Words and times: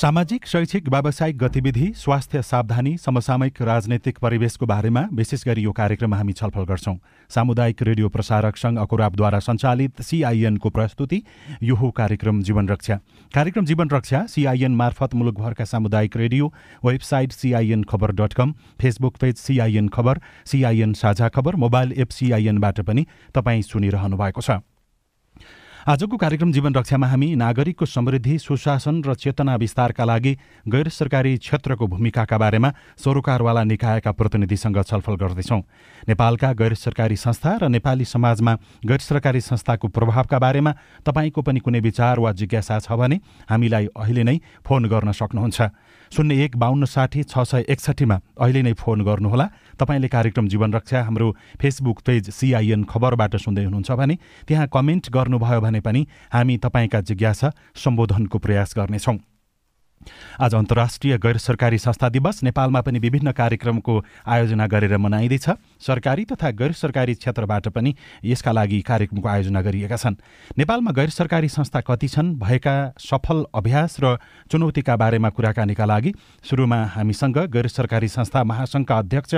सामाजिक 0.00 0.46
शैक्षिक 0.46 0.88
व्यावसायिक 0.88 1.36
गतिविधि 1.38 1.92
स्वास्थ्य 1.96 2.40
सावधानी 2.42 2.96
समसामयिक 2.98 3.60
राजनैतिक 3.62 4.18
परिवेशको 4.18 4.66
बारेमा 4.66 5.02
विशेष 5.12 5.44
गरी 5.46 5.62
यो 5.62 5.72
कार्यक्रममा 5.72 6.16
हामी 6.16 6.32
छलफल 6.32 6.64
गर्छौं। 6.70 6.94
सामुदायिक 7.30 7.82
रेडियो 7.82 8.08
प्रसारक 8.08 8.56
संघ 8.56 8.78
अकुराबद्वारा 8.78 9.38
सञ्चालित 9.38 10.00
सिआइएनको 10.02 10.70
प्रस्तुति 10.70 11.22
यो 11.62 11.74
हो 11.76 11.90
कार्यक्रम 12.00 12.40
जीवन 12.42 12.68
रक्षा। 12.68 12.96
कार्यक्रम 13.34 13.64
जीवन 13.66 13.90
रक्षा 13.92 14.24
सिआइएन 14.26 14.76
मार्फत 14.76 15.14
मुलुकभरका 15.14 15.64
सामुदायिक 15.66 16.16
radio 16.16 16.52
website 16.84 17.32
CIN 17.32 17.84
Khabar 17.84 18.12
dot 18.22 18.32
com 18.40 18.54
Facebook 18.80 19.16
page 19.20 19.36
CIN 19.36 19.88
Khabar 19.90 20.20
CIN 20.46 20.92
साझा 20.96 21.28
खबर 21.28 21.56
मोबाइल 21.66 21.92
एप 21.98 22.18
सिआइएनबाट 22.18 22.80
पनि 22.88 23.06
तपाईँ 23.34 23.62
सुनिरहनु 23.62 24.16
भएको 24.16 24.40
छ। 24.40 24.60
आजको 25.80 26.16
कार्यक्रम 26.16 26.50
जीवन 26.52 26.74
रक्षामा 26.74 27.06
हामी 27.08 27.26
नागरिकको 27.40 27.86
समृद्धि 27.86 28.36
सुशासन 28.38 29.00
र 29.00 29.14
चेतना 29.16 29.54
विस्तारका 29.56 30.04
लागि 30.04 30.32
गैर 30.68 30.88
सरकारी 30.90 31.36
क्षेत्रको 31.38 31.86
भूमिकाका 31.88 32.38
बारेमा 32.38 32.72
सरोकारवाला 33.00 33.62
निकायका 33.64 34.12
प्रतिनिधिसँग 34.12 34.76
छलफल 34.76 35.14
गर्दैछौँ। 35.16 35.60
नेपालका 36.04 36.52
गैर 36.52 36.74
सरकारी 36.76 37.16
संस्था 37.16 37.56
र 37.62 37.68
नेपाली 37.70 38.04
समाजमा 38.04 38.54
गैर 38.84 39.00
सरकारी 39.00 39.40
संस्थाको 39.40 39.88
प्रभावका 39.88 40.38
बारेमा 40.38 40.72
तपाईँको 41.00 41.42
पनि 41.48 41.60
कुनै 41.64 41.80
विचार 41.80 42.20
वा 42.20 42.32
जिज्ञासा 42.36 42.78
छ 42.78 42.92
भने 42.92 43.16
हामीलाई 43.48 43.86
अहिले 43.96 44.22
नै 44.22 44.36
फोन 44.60 44.84
गर्न 44.84 45.12
सक्नुहुन्छ। 45.16 45.60
शून्य 46.12 46.44
एक 46.44 46.56
बाहन्न 46.60 46.84
साठी 46.84 47.22
छ 47.24 47.40
सय 47.40 47.64
एकसठीमा 47.72 48.20
अहिले 48.36 48.62
नै 48.62 48.72
फोन 48.76 49.00
गर्नुहोला। 49.00 49.46
तपाईँले 49.80 50.08
कार्यक्रम 50.08 50.48
जीवन 50.48 50.72
रक्षा 50.72 51.02
हाम्रो 51.02 51.28
फेसबुक 51.60 52.00
पेज 52.06 52.30
सिआइएन 52.30 52.84
खबरबाट 52.84 53.36
सुन्दै 53.36 53.64
हुनुहुन्छ 53.64 53.90
भने 53.92 54.18
त्यहाँ 54.48 54.68
कमेन्ट 54.68 55.10
गर्नुभयो 55.10 55.60
भने 55.60 55.80
पनि 55.80 56.06
हामी 56.32 56.56
तपाईँका 56.58 57.00
जिज्ञासा 57.00 57.52
सम्बोधनको 57.74 58.38
प्रयास 58.38 58.74
गर्नेछौँ। 58.76 59.18
आज 60.40 60.54
अन्तर्राष्ट्रिय 60.54 61.16
गैर 61.18 61.36
सरकारी 61.36 61.78
संस्था 61.78 62.08
दिवस 62.08 62.42
नेपालमा 62.42 62.80
पनि 62.80 62.98
विभिन्न 62.98 63.32
कार्यक्रमको 63.32 63.94
आयोजना 64.26 64.66
गरेर 64.66 64.96
मनाइँदैछ। 64.96 65.48
सरकारी 65.80 66.24
तथा 66.24 66.50
गैर 66.50 66.72
सरकारी 66.72 67.14
क्षेत्रबाट 67.14 67.68
पनि 67.68 67.94
यसका 68.24 68.52
लागि 68.52 68.80
कार्यक्रमको 68.80 69.28
आयोजना 69.28 69.60
गरिएका 69.62 69.96
छन्। 69.96 70.16
नेपालमा 70.58 70.90
गैर 70.90 71.10
सरकारी 71.10 71.48
संस्था 71.48 71.80
कति 71.80 72.08
छन्? 72.08 72.34
भएका 72.40 72.74
सफल 72.98 73.44
अभ्यास 73.54 73.96
र 74.00 74.16
चुनौतीका 74.50 74.96
बारेमा 74.96 75.28
कुराकानीका 75.30 75.84
लागि 75.84 76.14
सुरुमा 76.44 76.80
हामीसँग 76.96 77.38
गैर 77.52 77.68
सरकारी 77.68 78.08
संस्था 78.08 78.44
महासङ्घका 78.44 78.98
अध्यक्ष 78.98 79.34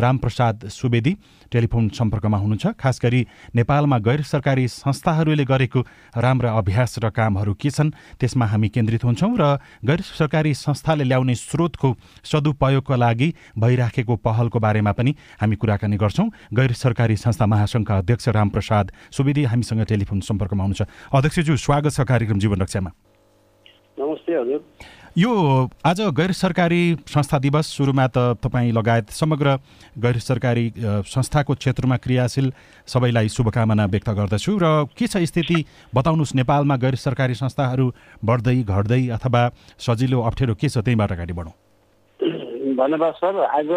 रामप्रसाद 0.00 0.68
सुवेदी 0.68 1.16
टेलिफोन 1.52 1.88
सम्पर्कमा 1.92 2.38
हुनुहुन्छ। 2.38 2.66
खास 2.80 3.00
गरी 3.02 3.26
नेपालमा 3.54 3.98
गैर 3.98 4.22
सरकारी 4.24 4.66
संस्थाहरूले 4.70 5.44
गरेको 5.44 5.80
राम्रा 6.16 6.56
अभ्यास 6.56 6.98
र 7.04 7.10
कामहरू 7.10 7.54
के 7.54 7.70
छन् 7.70 7.90
त्यसमा 8.16 8.46
हामी 8.46 8.68
केन्द्रित 8.68 9.04
हुन्छौँ 9.04 9.36
र 9.36 9.58
गैर 9.84 10.00
सरकारी 10.08 10.54
संस्थाले 10.54 11.04
ल्याउने 11.04 11.34
स्रोतको 11.34 11.94
सदुपयोगका 12.24 12.96
लागि 12.96 13.28
भइराखेको 13.58 14.16
पहलको 14.16 14.58
बारेमा 14.58 14.92
पनि 14.92 15.14
हामी 15.40 15.56
कुराकानी 15.56 15.96
गर्छौँ। 15.96 16.28
गैर 16.54 16.72
सरकारी 16.72 17.16
संस्था 17.16 17.46
महासङ्घका 17.46 17.98
अध्यक्ष 17.98 18.28
रामप्रसाद 18.28 18.92
सुवेदी 19.10 19.44
हामीसँग 19.44 19.84
टेलिफोन 19.84 20.20
सम्पर्कमा 20.20 20.62
हुनुहुन्छ। 20.64 21.14
अध्यक्षज्यू 21.14 21.56
स्वागत 21.56 21.92
छ 21.92 22.00
कार्यक्रम 22.00 22.38
जीवन 22.38 22.60
रक्षामा। 22.60 22.90
नमस्ते 23.98 24.32
हजुर। 24.32 24.60
यो 25.18 25.32
आज 25.86 26.00
गैर 26.16 26.32
सरकारी 26.36 26.80
संस्था 27.08 27.38
दिवस 27.38 27.66
सुरुमा 27.76 28.06
त 28.06 28.36
तपाईँ 28.36 28.72
लगायत 28.72 29.10
समग्र 29.10 29.54
गैर 29.96 30.18
सरकारी 30.20 30.64
संस्थाको 31.08 31.54
क्षेत्रमा 31.54 31.96
क्रियाशील 31.96 32.52
सबैलाई 32.84 33.28
शुभकामना 33.32 33.84
व्यक्त 33.86 34.10
गर्दछु 34.10 34.52
र 34.62 34.84
के 34.92 35.06
छ 35.08 35.24
स्थिति 35.24 35.64
बताउनुहोस् 35.94 36.34
नेपालमा 36.36 36.76
गैर 36.76 36.94
सरकारी 37.00 37.34
संस्थाहरू 37.34 37.86
बढ्दै 38.22 38.56
घट्दै 38.62 39.00
अथवा 39.16 39.42
सजिलो 39.80 40.20
अप्ठ्यारो 40.22 40.54
के 40.54 40.68
छ 40.68 40.84
त्यहीँबाट 40.84 41.12
अगाडि 41.12 41.32
बढौँ। 41.32 41.54
धन्यवाद 42.76 43.14
सर। 43.16 43.40
आज 43.40 43.72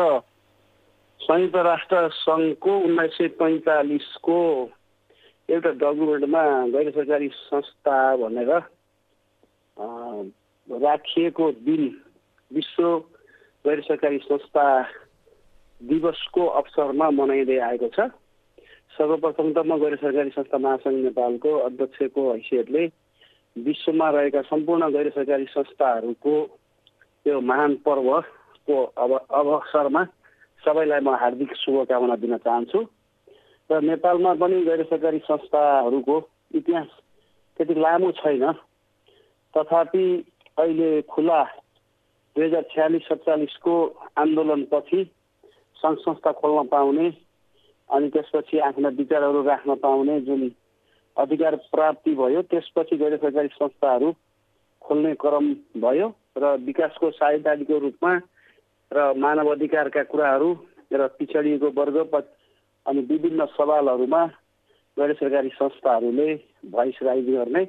संयुक्त 1.21 1.55
राष्ट्र 1.69 2.09
सङ्घको 2.19 2.77
उन्नाइस 2.79 3.15
सय 3.17 3.27
पैँतालिसको 3.39 4.39
एउटा 5.49 5.71
डकुमेन्टमा 5.79 6.43
गैर 6.75 6.91
सरकारी 6.91 7.31
संस्था 7.37 7.95
भनेर 8.17 8.51
राखिएको 10.69 11.51
दिन 11.65 11.83
विश्व 12.51 12.83
गैर 13.65 13.81
सरकारी 13.81 14.17
संस्था 14.23 14.65
दिवसको 15.81 16.45
अवसरमा 16.45 17.09
मनाइँदै 17.11 17.57
आएको 17.67 17.87
छ। 17.89 18.09
सर्वप्रथम 18.97 19.51
त 19.53 19.65
म 19.65 19.77
गैर 19.79 19.95
सरकारी 19.95 20.29
संस्था 20.29 20.57
महासङ्घ 20.57 20.97
नेपालको 21.03 21.57
अध्यक्षको 21.57 22.21
हैसियतले 22.31 22.85
विश्वमा 23.55 24.09
रहेका 24.09 24.41
सम्पूर्ण 24.45 24.89
गैर 24.93 25.09
सरकारी 25.09 25.45
संस्थाहरूको 25.49 26.35
त्यो 27.25 27.39
महान 27.41 27.75
पर्वको 27.85 28.77
अब 29.03 29.11
अवसरमा 29.31 30.03
सबैलाई 30.63 31.01
म 31.01 31.15
हार्दिक 31.15 31.55
शुभकामना 31.57 32.15
दिन 32.15 32.37
चाहन्छु। 32.37 32.79
र 33.69 33.81
नेपालमा 33.81 34.33
पनि 34.41 34.63
गैर 34.65 34.83
सरकारी 34.85 35.19
संस्थाहरूको 35.25 36.15
इतिहास 36.55 36.89
त्यति 37.59 37.73
लामो 37.75 38.11
छैन। 38.19 38.51
तथापि 39.53 40.05
अहिले 40.59 41.01
खुला 41.07 41.43
दुई 42.35 42.45
हजार 42.45 42.63
छ्यालिस 42.71 43.03
सत्तालिसको 43.03 43.73
आन्दोलनपछि 44.17 45.03
सङ्घ 45.77 45.97
संस्था 45.97 46.31
खोल्न 46.31 46.63
पाउने 46.67 47.07
अनि 47.89 48.09
त्यसपछि 48.09 48.59
आफ्ना 48.59 48.89
विचारहरू 48.95 49.41
राख्न 49.43 49.75
पाउने 49.75 50.19
जुन 50.21 50.51
अधिकार 51.17 51.55
प्राप्ति 51.71 52.15
भयो 52.15 52.41
त्यसपछि 52.47 52.97
गैर 52.97 53.17
सरकारी 53.17 53.47
संस्थाहरू 53.53 54.11
खोल्ने 54.81 55.13
क्रम 55.15 55.53
भयो 55.77 56.11
र 56.37 56.55
विकासको 56.61 57.11
साझेदारीको 57.11 57.77
रूपमा 57.77 58.13
र 58.91 59.07
मानव 59.17 59.51
अधिकारका 59.51 60.03
कुराहरू 60.03 60.51
र 60.93 61.07
पिछडिएको 61.19 61.73
वर्ग 61.75 61.97
अनि 62.85 63.01
विभिन्न 63.07 63.45
सवालहरूमा 63.53 64.25
गैर 64.97 65.13
सरकारी 65.13 65.49
संस्थाहरूले 65.53 66.33
भोइस 66.71 67.03
राइज 67.03 67.29
गर्ने 67.29 67.65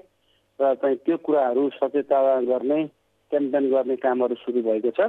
र 0.60 0.74
चाहिँ 0.74 0.96
त्यो 0.96 1.16
कुराहरू 1.16 1.68
सचेतना 1.74 2.40
गर्ने 2.46 2.84
क्याम्पेन 3.32 3.70
गर्ने 3.70 3.96
कामहरू 3.96 4.34
सुरु 4.34 4.62
भएको 4.62 4.90
छ। 4.90 5.00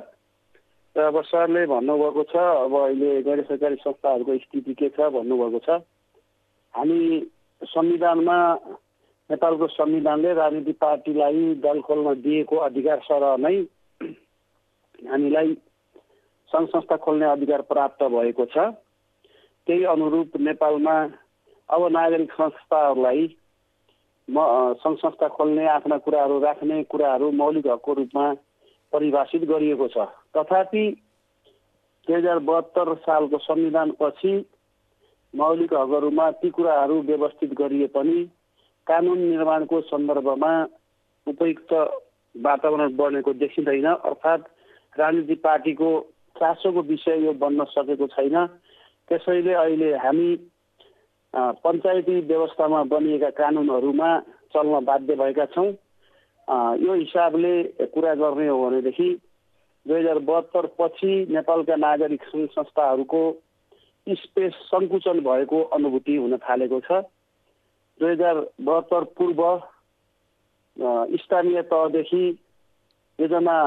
र 0.96 1.02
अब 1.02 1.22
सरले 1.24 1.66
भन्नुभएको 1.68 2.24
छ 2.24 2.36
अब 2.36 2.74
अहिले 2.76 3.22
गैर 3.24 3.42
सरकारी 3.44 3.76
संस्थाहरूको 3.76 4.38
स्थिति 4.38 4.74
के 4.74 4.90
छ 4.90 5.12
भन्नुभएको 5.12 5.60
छ। 5.60 5.84
हामी 6.74 7.00
संविधानमा 7.62 8.38
नेपालको 9.30 9.68
संविधानले 9.68 10.34
राजनीतिक 10.34 10.78
पार्टीलाई 10.78 11.44
दल 11.64 11.82
खोल्न 11.82 12.14
दिएको 12.22 12.56
अधिकार 12.68 13.00
सरह 13.04 13.36
नै 13.40 13.56
हामीलाई 15.08 15.54
सङ्घ 16.52 16.68
संस्था 16.70 16.96
खोल्ने 16.98 17.26
अधिकार 17.26 17.62
प्राप्त 17.68 18.04
भएको 18.04 18.46
छ। 18.46 18.58
त्यही 19.68 19.84
अनुरूप 19.84 20.38
नेपालमा 20.38 20.96
अब 21.70 21.82
नागरिक 21.92 22.32
संस्थाहरूलाई 22.32 23.28
म 24.28 24.38
सङ्घ 24.82 24.98
संस्था 24.98 25.28
खोल्ने 25.28 25.68
आफ्ना 25.68 25.98
कुराहरू 25.98 26.40
राख्ने 26.40 26.84
कुराहरू 26.84 27.32
मौलिक 27.34 27.68
हकको 27.68 27.94
रूपमा 27.94 28.26
परिभाषित 28.94 29.44
गरिएको 29.50 29.88
छ। 29.88 30.06
तथापि 30.36 30.84
दुई 32.08 32.16
हजार 32.16 32.40
बहत्तर 32.40 32.94
सालको 33.02 33.38
संविधानपछि 33.40 34.34
मौलिक 35.34 35.74
हकहरूमा 35.74 36.30
ती 36.40 36.50
कुराहरू 36.50 37.02
व्यवस्थित 37.02 37.54
गरिए 37.54 37.88
पनि 37.88 38.24
कानुन 38.88 39.20
निर्माणको 39.20 39.82
सन्दर्भमा 39.90 40.54
उपयुक्त 41.28 41.74
वातावरण 42.36 42.96
बनेको 42.96 43.34
देखिँदैन 43.36 43.86
अर्थात् 43.86 44.50
राजनीतिक 44.96 45.42
पार्टीको 45.44 45.90
चासोको 46.36 46.82
विषय 46.84 47.26
यो 47.26 47.34
बन्न 47.34 47.64
सकेको 47.70 48.08
छैन। 48.08 48.46
त्यसैले 49.10 49.54
अहिले 49.56 49.90
हामी 49.98 50.30
पञ्चायती 51.34 52.20
व्यवस्थामा 52.22 52.84
बनिएका 52.92 53.30
कानुनहरूमा 53.40 54.10
चल्न 54.54 54.84
बाध्य 54.86 55.16
भएका 55.16 55.46
छौँ। 55.56 55.72
यो 56.78 56.94
हिसाबले 56.94 57.54
कुरा 57.88 58.14
गर्ने 58.16 58.48
हो 58.48 58.58
भनेदेखि 58.64 59.10
दुई 59.86 60.00
हजार 60.00 60.20
बहत्तर 60.28 60.66
पछि 60.80 61.14
नेपालका 61.32 61.76
नागरिक 61.76 62.24
सङ्घ 62.24 62.48
संस्थाहरूको 62.52 63.22
स्पेस 64.08 64.54
सङ्कुचन 64.68 65.20
भएको 65.24 65.62
अनुभूति 65.78 66.16
हुन 66.16 66.38
थालेको 66.44 66.80
छ। 66.80 67.02
दुई 68.00 68.12
हजार 68.12 68.46
बहत्तर 68.62 69.04
पूर्व 69.18 69.42
स्थानीय 71.18 71.62
तहदेखि 71.72 72.26
योजना 73.20 73.58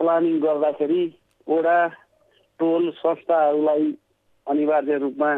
प्लानिङ 0.00 0.38
गर्दाखेरि 0.40 1.02
वडा 1.46 1.78
टोल 2.60 2.90
संस्थाहरूलाई 2.98 3.90
अनिवार्य 4.46 4.98
रूपमा 4.98 5.30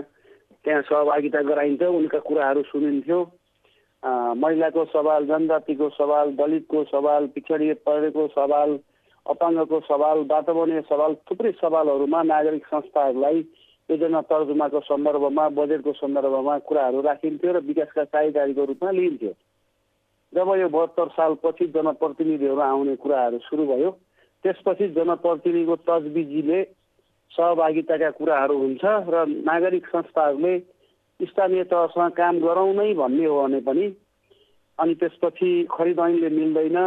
त्यहाँ 0.66 0.82
सहभागिता 0.82 1.40
गराइन्थ्यो 1.46 1.92
उनका 1.92 2.18
कुराहरू 2.18 2.62
सुनिन्थ्यो। 2.66 3.18
महिलाको 4.36 4.84
सवाल 4.84 5.26
जनजातिको 5.26 5.88
सवाल 5.90 6.32
दलितको 6.36 6.82
सवाल 6.84 7.26
पिछडिए 7.34 7.74
परेको 7.86 8.26
सवाल 8.28 8.78
अपाङ्गको 9.26 9.80
सवाल 9.80 10.18
वातावरणीय 10.30 10.80
सवाल 10.88 11.14
थुप्रै 11.30 11.52
सवालहरूमा 11.62 12.22
नागरिक 12.22 12.66
संस्थाहरूलाई 12.66 13.38
योजना 13.88 14.20
तर्जुमाको 14.26 14.80
सन्दर्भमा 14.80 15.48
बजेटको 15.56 15.92
सन्दर्भमा 15.92 16.58
कुराहरू 16.68 17.00
राखिन्थ्यो 17.02 17.52
र 17.52 17.62
विकासका 17.66 18.04
साझेदारीको 18.04 18.64
रूपमा 18.64 18.90
लिइन्थ्यो। 18.90 19.32
जब 20.32 20.48
यो 20.60 20.68
बहत्तर 20.68 21.08
सालपछि 21.16 21.66
जनप्रतिनिधिहरू 21.74 22.60
आउने 22.60 22.96
कुराहरू 22.96 23.38
सुरु 23.46 23.66
भयो 23.66 23.90
त्यसपछि 24.44 24.88
जनप्रतिनिधिको 24.98 25.76
तजबिजीले 25.86 26.62
सहभागिताका 27.32 28.10
कुराहरू 28.10 28.58
हुन्छ 28.58 28.84
र 28.84 29.24
नागरिक 29.44 29.86
संस्थाहरूले 29.86 30.58
स्थानीय 31.20 31.64
तहसँग 31.64 32.12
काम 32.12 32.38
गरौँ 32.40 32.72
भन्ने 32.94 33.24
हो 33.24 33.42
भने 33.42 33.60
पनि 33.60 33.86
अनि 34.78 34.94
त्यसपछि 34.94 35.50
खरिद 35.70 36.00
ऐनले 36.00 36.28
मिल्दैन 36.28 36.78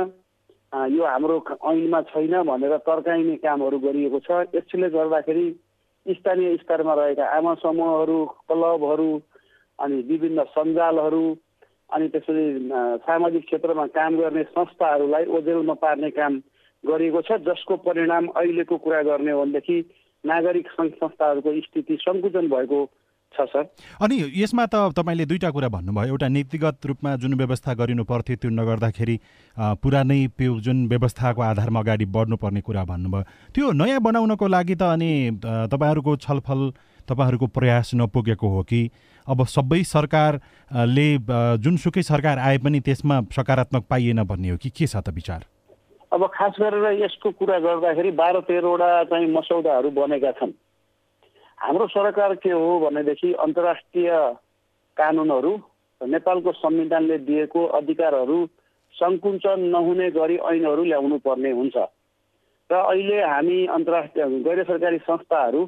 यो 0.94 1.06
हाम्रो 1.06 1.38
ऐनमा 1.66 2.02
छैन 2.02 2.42
भनेर 2.44 2.78
तर्काइने 2.78 3.36
कामहरू 3.36 3.80
गरिएको 3.80 4.20
छ। 4.20 4.32
यसले 4.56 4.90
गर्दाखेरि 4.90 5.46
स्थानीय 6.06 6.58
स्तरमा 6.58 6.94
रहेका 6.94 7.26
आमा 7.38 7.54
समूहहरू 7.56 8.26
क्लबहरू 8.48 9.10
अनि 9.80 10.02
विभिन्न 10.02 10.44
सञ्जालहरू 10.54 11.24
अनि 11.94 12.08
त्यसरी 12.08 12.46
सामाजिक 13.06 13.46
क्षेत्रमा 13.46 13.86
काम 13.88 14.18
गर्ने 14.18 14.44
संस्थाहरूलाई 14.44 15.26
ओझेलमा 15.26 15.74
पार्ने 15.74 16.10
काम 16.10 16.38
गरिएको 16.84 17.22
छ 17.22 17.42
जसको 17.48 17.76
परिणाम 17.88 18.28
अहिलेको 18.28 18.78
कुरा 18.78 19.02
गर्ने 19.02 19.32
हो 19.32 19.42
भनेदेखि 19.42 19.82
नागरिक 20.26 20.68
सङ्घ 20.68 20.92
संस्थाहरूको 20.94 21.50
स्थिति 21.62 21.96
सङ्कुचन 22.02 22.48
भएको 22.50 22.80
छ 23.34 23.46
सर। 23.46 23.64
अनि 24.02 24.16
यसमा 24.36 24.66
त 24.66 24.76
तपाईँले 24.98 25.26
दुईवटा 25.30 25.50
कुरा 25.54 25.70
भन्नुभयो। 25.70 26.08
एउटा 26.10 26.28
नीतिगत 26.28 26.86
रूपमा 26.86 27.16
जुन 27.22 27.34
व्यवस्था 27.38 27.74
गरिनु 27.78 28.04
पर्थ्यो 28.04 28.36
त्यो 28.42 28.50
नगर्दाखेरि 28.50 29.16
पुरानै 29.80 30.20
त्यो 30.34 30.60
जुन 30.66 30.88
व्यवस्थाको 30.90 31.42
आधारमा 31.42 31.80
अगाडि 31.80 32.06
बढ्नुपर्ने 32.10 32.62
कुरा 32.66 32.84
भन्नुभयो। 32.90 33.24
त्यो 33.54 33.72
नयाँ 33.72 34.02
बनाउनको 34.02 34.48
लागि 34.48 34.76
त 34.76 34.82
अनि 34.98 35.12
तपाईँहरूको 35.46 36.16
छलफल 36.26 36.60
तपाईँहरूको 37.06 37.48
प्रयास 37.54 37.92
नपुगेको 37.96 38.48
हो 38.50 38.64
कि? 38.66 38.82
अब 39.28 39.46
सबै 39.46 39.82
सरकारले 39.86 41.08
जुनसुकै 41.62 42.04
सरकार 42.04 42.40
आए 42.40 42.58
पनि 42.58 42.80
त्यसमा 42.82 43.22
सकारात्मक 43.30 43.86
पाइएन 43.90 44.24
भन्ने 44.26 44.50
हो 44.50 44.58
कि? 44.58 44.70
के 44.70 44.88
छ 44.90 44.98
त 44.98 45.14
विचार? 45.14 45.46
अब 46.12 46.26
खास 46.34 46.56
गरेर 46.60 47.02
यसको 47.02 47.32
कुरा 47.32 47.58
गर्दाखेरि 47.60 48.12
बाह्र 48.20 48.40
तेह्रवटा 48.42 49.04
चाहिँ 49.10 49.28
मसौदाहरू 49.32 49.90
बनेका 49.94 50.32
छन्। 50.40 50.52
हाम्रो 51.58 51.88
सरकार 51.88 52.34
के 52.42 52.50
हो 52.52 52.80
भनेदेखि 52.80 53.34
अन्तर्राष्ट्रिय 53.46 54.10
कानुनहरू 54.98 55.52
नेपालको 56.02 56.52
संविधानले 56.52 57.18
दिएको 57.30 57.66
अधिकारहरू 57.78 58.40
सङ्कुचन 58.96 59.60
नहुने 59.70 60.10
गरी 60.12 60.38
ऐनहरू 60.50 60.84
ल्याउनु 60.84 61.18
पर्ने 61.26 61.52
हुन्छ। 61.52 61.78
र 62.70 62.76
अहिले 62.76 63.22
हामी 63.24 63.66
अन्तर्राष्ट्रिय 63.68 64.26
गैर 64.44 64.64
सरकारी 64.64 64.98
संस्थाहरू 65.06 65.62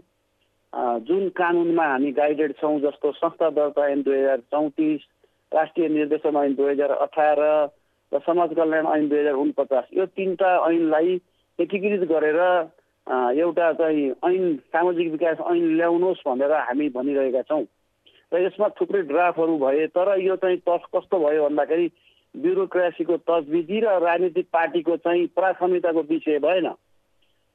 जुन 1.05 1.29
कानुनमा 1.37 1.85
हामी 1.85 2.11
गाइडेड 2.13 2.53
छौँ 2.61 2.79
जस्तो 2.79 3.11
संस्था 3.11 3.49
दर्ता 3.49 3.87
ऐन 3.87 4.01
दुई 4.01 4.17
हजार 4.17 4.39
चौतिस 4.51 5.01
राष्ट्रिय 5.51 5.87
निर्देशन 5.89 6.37
ऐन 6.37 6.53
दुई 6.55 6.71
हजार 6.71 6.91
अठार 6.97 7.39
र 8.11 8.19
समाज 8.19 8.53
कल्याण 8.55 8.85
ऐन 8.87 9.07
दुई 9.09 9.19
हजार 9.19 9.33
उनपचास। 9.33 9.85
यो 9.93 10.05
तिनवटा 10.05 10.49
ऐनलाई 10.67 11.19
एकीकृत 11.59 12.07
गरेर 12.09 12.39
एउटा 13.39 13.71
चाहिँ 13.73 14.09
ऐन 14.25 14.55
सामाजिक 14.71 15.11
विकास 15.11 15.37
ऐन 15.51 15.75
ल्याउनुहोस् 15.77 16.27
भनेर 16.27 16.51
हामी 16.51 16.89
भनिरहेका 16.89 17.41
छौँ। 17.49 17.65
र 18.31 18.37
यसमा 18.45 18.67
थुप्रै 18.79 19.01
ड्राफ्टहरू 19.11 19.57
भए 19.57 19.87
तर 19.95 20.07
यो 20.19 20.35
चाहिँ 20.35 20.57
तस 20.67 20.83
कस्तो 20.95 21.19
भयो 21.19 21.43
भन्दाखेरि 21.43 21.87
ब्युरोक्रेसीको 22.35 23.17
तजविधि 23.27 23.79
र 23.79 23.87
राजनीतिक 23.99 24.47
पार्टीको 24.53 24.95
चाहिँ 24.97 25.27
प्राथमिकताको 25.35 26.01
विषय 26.09 26.39
भएन। 26.39 26.67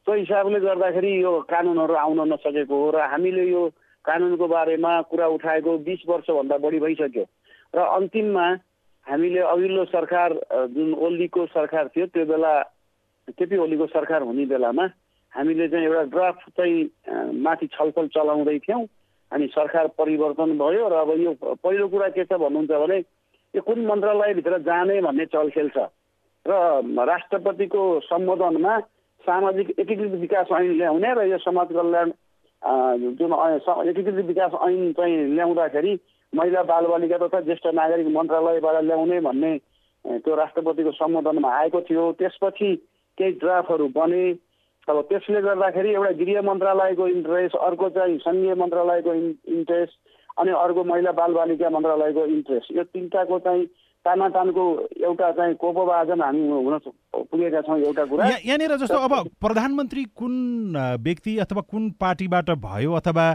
त्यो 0.06 0.14
हिसाबले 0.14 0.60
गर्दाखेरि 0.60 1.12
यो 1.22 1.32
कानुनहरू 1.50 1.94
आउन 1.94 2.20
नसकेको 2.32 2.76
हो 2.76 2.90
र 2.90 3.00
हामीले 3.12 3.44
यो 3.50 3.62
कानुनको 4.04 4.46
बारेमा 4.46 4.92
कुरा 5.10 5.26
उठाएको 5.26 5.78
बिस 5.86 6.00
वर्षभन्दा 6.08 6.56
बढी 6.58 6.78
भइसक्यो। 6.80 7.24
र 7.74 7.78
अन्तिममा 7.96 8.46
हामीले 9.06 9.40
अघिल्लो 9.40 9.84
सरकार 9.86 10.32
जुन 10.74 10.94
ओलीको 11.06 11.46
सरकार 11.46 11.88
थियो 11.94 12.06
त्यो 12.06 12.24
बेला 12.26 12.52
केपी 13.38 13.56
ओलीको 13.56 13.86
सरकार 13.86 14.22
हुने 14.22 14.44
बेलामा 14.46 14.86
हामीले 15.32 15.68
चाहिँ 15.68 15.86
एउटा 15.86 16.02
ड्राफ्ट 16.14 16.48
चाहिँ 16.56 16.76
माथि 17.42 17.66
छलफल 17.74 18.06
चलाउँदै 18.14 18.58
थियौँ 18.66 18.82
अनि 19.32 19.46
सरकार 19.54 19.86
परिवर्तन 19.98 20.58
भयो 20.58 20.88
र 20.88 20.94
अब 21.02 21.10
यो 21.20 21.32
पहिलो 21.42 21.88
कुरा 21.88 22.08
के 22.18 22.24
छ 22.24 22.32
भन्नुहुन्छ 22.34 22.70
भने 22.70 22.98
यो 23.54 23.60
कुन 23.62 23.78
मन्त्रालयभित्र 23.86 24.58
जाने 24.66 25.00
भन्ने 25.02 25.26
चलखेल 25.34 25.68
छ। 25.76 25.86
र 26.46 26.52
राष्ट्रपतिको 27.06 27.82
सम्बोधनमा 28.10 28.78
सामाजिक 29.24 29.70
एकीकृत 29.78 30.14
विकास 30.20 30.46
ऐन 30.52 30.72
ल्याउने 30.78 31.14
र 31.14 31.26
यो 31.30 31.38
समाज 31.46 31.68
कल्याण 31.78 32.10
जुन 33.18 33.32
एकीकृत 33.90 34.24
विकास 34.26 34.52
ऐन 34.66 34.92
चाहिँ 34.98 35.16
ल्याउँदाखेरि 35.34 35.94
महिला 36.36 36.62
बालबालिका 36.70 37.18
तथा 37.18 37.40
ज्येष्ठ 37.48 37.66
नागरिक 37.74 38.08
मन्त्रालयबाट 38.16 38.82
ल्याउने 38.84 39.20
भन्ने 39.28 39.52
त्यो 40.04 40.34
राष्ट्रपतिको 40.36 40.90
सम्बोधनमा 40.92 41.50
आएको 41.58 41.80
थियो। 41.88 42.04
त्यसपछि 42.18 42.74
केही 43.18 43.32
ड्राफ्टहरू 43.42 43.88
बने। 43.96 44.24
अब 44.88 45.00
त्यसले 45.10 45.40
गर्दाखेरि 45.42 45.90
एउटा 45.92 46.10
गृह 46.18 46.42
मन्त्रालयको 46.46 47.06
इन्ट्रेस्ट 47.08 47.56
अर्को 47.58 47.88
चाहिँ 47.96 48.18
सङ्घीय 48.22 48.54
मन्त्रालयको 48.54 49.14
इन्ट्रेस्ट 49.54 49.94
अनि 50.38 50.50
अर्को 50.54 50.84
महिला 50.84 51.12
बालबालिका 51.18 51.70
मन्त्रालयको 51.70 52.24
इन्ट्रेस्ट 52.36 52.72
यो 52.76 52.82
तिनवटाको 52.84 53.38
चाहिँ 53.46 53.64
तानातानको 54.06 54.64
एउटा 55.02 55.30
चाहिँ 55.38 55.54
कोपवाजन 55.58 56.20
हामी 56.22 56.46
हुन 56.48 56.78
पुगेका 57.26 57.60
छौँ 57.66 57.78
एउटा 57.80 58.04
कुरा। 58.06 58.28
यहाँनिर 58.46 58.76
जस्तो 58.78 58.98
अब 59.02 59.12
प्रधानमन्त्री 59.42 60.04
कुन 60.14 60.34
व्यक्ति 61.02 61.38
अथवा 61.42 61.62
कुन 61.70 61.90
पार्टीबाट 62.00 62.50
भयो 62.62 62.92
अथवा 63.02 63.26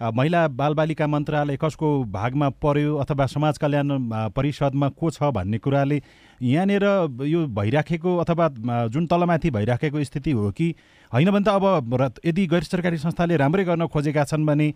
महिला 0.00 0.46
बालबालिका 0.48 1.06
मन्त्रालय 1.06 1.56
कसको 1.56 1.88
भागमा 2.12 2.48
पर्यो 2.62 2.96
अथवा 2.96 3.26
समाज 3.26 3.58
कल्याण 3.58 3.88
परिषदमा 4.30 4.88
को 4.94 5.10
छ 5.10 5.30
भन्ने 5.34 5.58
कुराले 5.58 6.00
यहाँनिर 6.40 6.84
यो 7.26 7.46
भइराखेको 7.50 8.16
अथवा 8.16 8.48
जुन 8.88 9.06
तलमाथि 9.06 9.50
भइराखेको 9.50 10.04
स्थिति 10.04 10.30
हो 10.30 10.50
कि 10.50 10.74
होइन 11.12 11.30
भने 11.30 11.44
त 11.44 11.48
अब 11.48 12.18
यदि 12.26 12.46
गैर 12.46 12.62
सरकारी 12.62 12.96
संस्थाले 12.96 13.36
राम्रै 13.36 13.64
गर्न 13.64 13.86
खोजेका 13.86 14.24
छन् 14.24 14.46
भने 14.46 14.72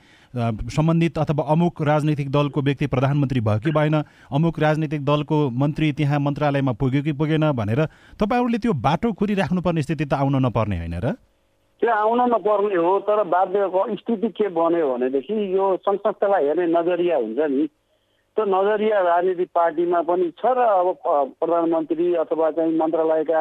सम्बन्धित 0.75 1.19
अथवा 1.19 1.45
अमुक 1.53 1.83
राजनैतिक 1.83 2.31
दलको 2.31 2.63
व्यक्ति 2.63 2.87
प्रधानमन्त्री 2.87 3.41
भयो 3.41 3.59
कि 3.59 3.71
भएन 3.71 4.03
अमुक 4.33 4.59
राजनैतिक 4.61 5.05
दलको 5.05 5.49
मन्त्री 5.51 5.93
त्यहाँ 5.93 6.21
मन्त्रालयमा 6.21 6.73
पुग्यो 6.73 7.03
कि 7.03 7.13
पुगेन 7.13 7.53
भनेर 7.53 7.85
तपाईँहरूले 8.19 8.59
त्यो 8.59 8.73
बाटो 8.73 9.13
खुरिराख्नुपर्ने 9.13 9.83
स्थिति 9.83 10.05
त 10.05 10.15
आउन 10.15 10.43
नपर्ने 10.47 10.79
होइन 10.79 10.95
र? 10.95 11.15
त्यो 11.83 11.91
आउन 11.91 12.21
नपर्ने 12.31 12.77
हो 12.79 12.99
तर 13.03 13.23
बाध्यको 13.27 13.81
स्थिति 13.99 14.29
के 14.39 14.49
बन्यो 14.55 14.87
भनेदेखि 14.89 15.35
यो 15.55 15.65
संस्थालाई 15.83 16.47
हेर्ने 16.47 16.67
नजरिया 16.71 17.17
हुन्छ 17.19 17.39
नि। 17.51 17.67
त्यो 18.37 18.45
नजरिया 18.47 19.01
राजनीतिक 19.03 19.49
पार्टीमा 19.55 20.01
पनि 20.07 20.31
छ 20.39 20.47
र 20.47 20.63
अब 20.63 20.89
प्रधानमन्त्री 21.43 22.07
अथवा 22.23 22.51
चाहिँ 22.55 22.79
मन्त्रालयका 22.79 23.41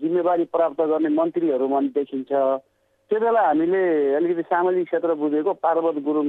जिम्मेवारी 0.00 0.44
प्राप्त 0.48 0.80
गर्ने 0.80 1.08
मन्त्रीहरूमा 1.12 1.80
देखिन्छ। 1.92 2.32
त्यो 2.32 3.20
बेला 3.20 3.42
हामीले 3.46 3.82
अलिकति 4.16 4.42
सामाजिक 4.48 4.86
क्षेत्र 4.88 5.14
बुझेको 5.20 5.52
पार्वत 5.60 5.96
गुरुङ 6.08 6.28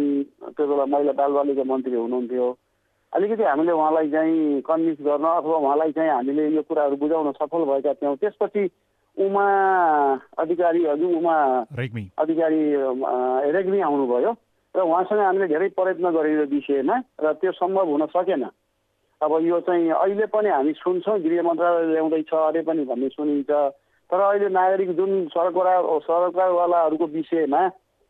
त्यो 0.60 0.68
बेला 0.68 0.86
महिला 0.92 1.12
बालबालिका 1.24 1.64
मन्त्री 1.72 1.96
हुनुहुन्थ्यो। 1.96 2.48
अलिकति 3.14 3.44
हामीले 3.44 3.72
उहाँलाई 3.80 4.12
चाहिँ 4.12 4.62
कन्भिन्स 4.68 5.00
गर्न 5.08 5.26
अथवा 5.40 5.56
उहाँलाई 5.56 5.92
चाहिँ 5.96 6.12
हामीले 6.12 6.44
यो 6.52 6.62
कुराहरू 6.68 6.96
बुझाउन 7.00 7.32
सफल 7.40 7.64
भएका 7.72 7.94
थियौँ। 7.96 8.16
त्यसपछि 8.22 8.68
उमा 9.18 9.46
अधिकारी 10.40 10.86
हजुर 10.86 11.16
उमा 11.18 11.36
अधिकारी 12.20 12.62
रेग्मी 13.52 13.80
आउनुभयो 13.82 14.32
र 14.76 14.80
उहाँसँग 14.80 15.20
हामीले 15.20 15.48
धेरै 15.48 15.68
प्रयत्न 15.74 16.12
गरेर 16.14 16.46
विषयमा 16.48 16.96
र 17.22 17.34
त्यो 17.42 17.52
सम्भव 17.52 17.90
हुन 17.90 18.06
सकेन। 18.16 18.44
अब 19.22 19.32
यो 19.44 19.60
चाहिँ 19.68 19.90
अहिले 19.92 20.26
पनि 20.32 20.50
हामी 20.50 20.74
सुन्छौँ 20.74 21.20
गृह 21.20 21.42
मन्त्रालय 21.44 21.92
ल्याउँदैछ 21.92 22.34
अरे 22.34 22.62
पनि 22.64 22.86
भन्ने 22.86 23.10
सुनिन्छ। 23.10 23.50
तर 24.10 24.20
अहिले 24.20 24.50
नागरिक 24.50 24.90
जुन 24.96 25.12
सरकार 25.34 25.84
सरकारवालाहरूको 26.06 27.06
विषयमा 27.06 27.62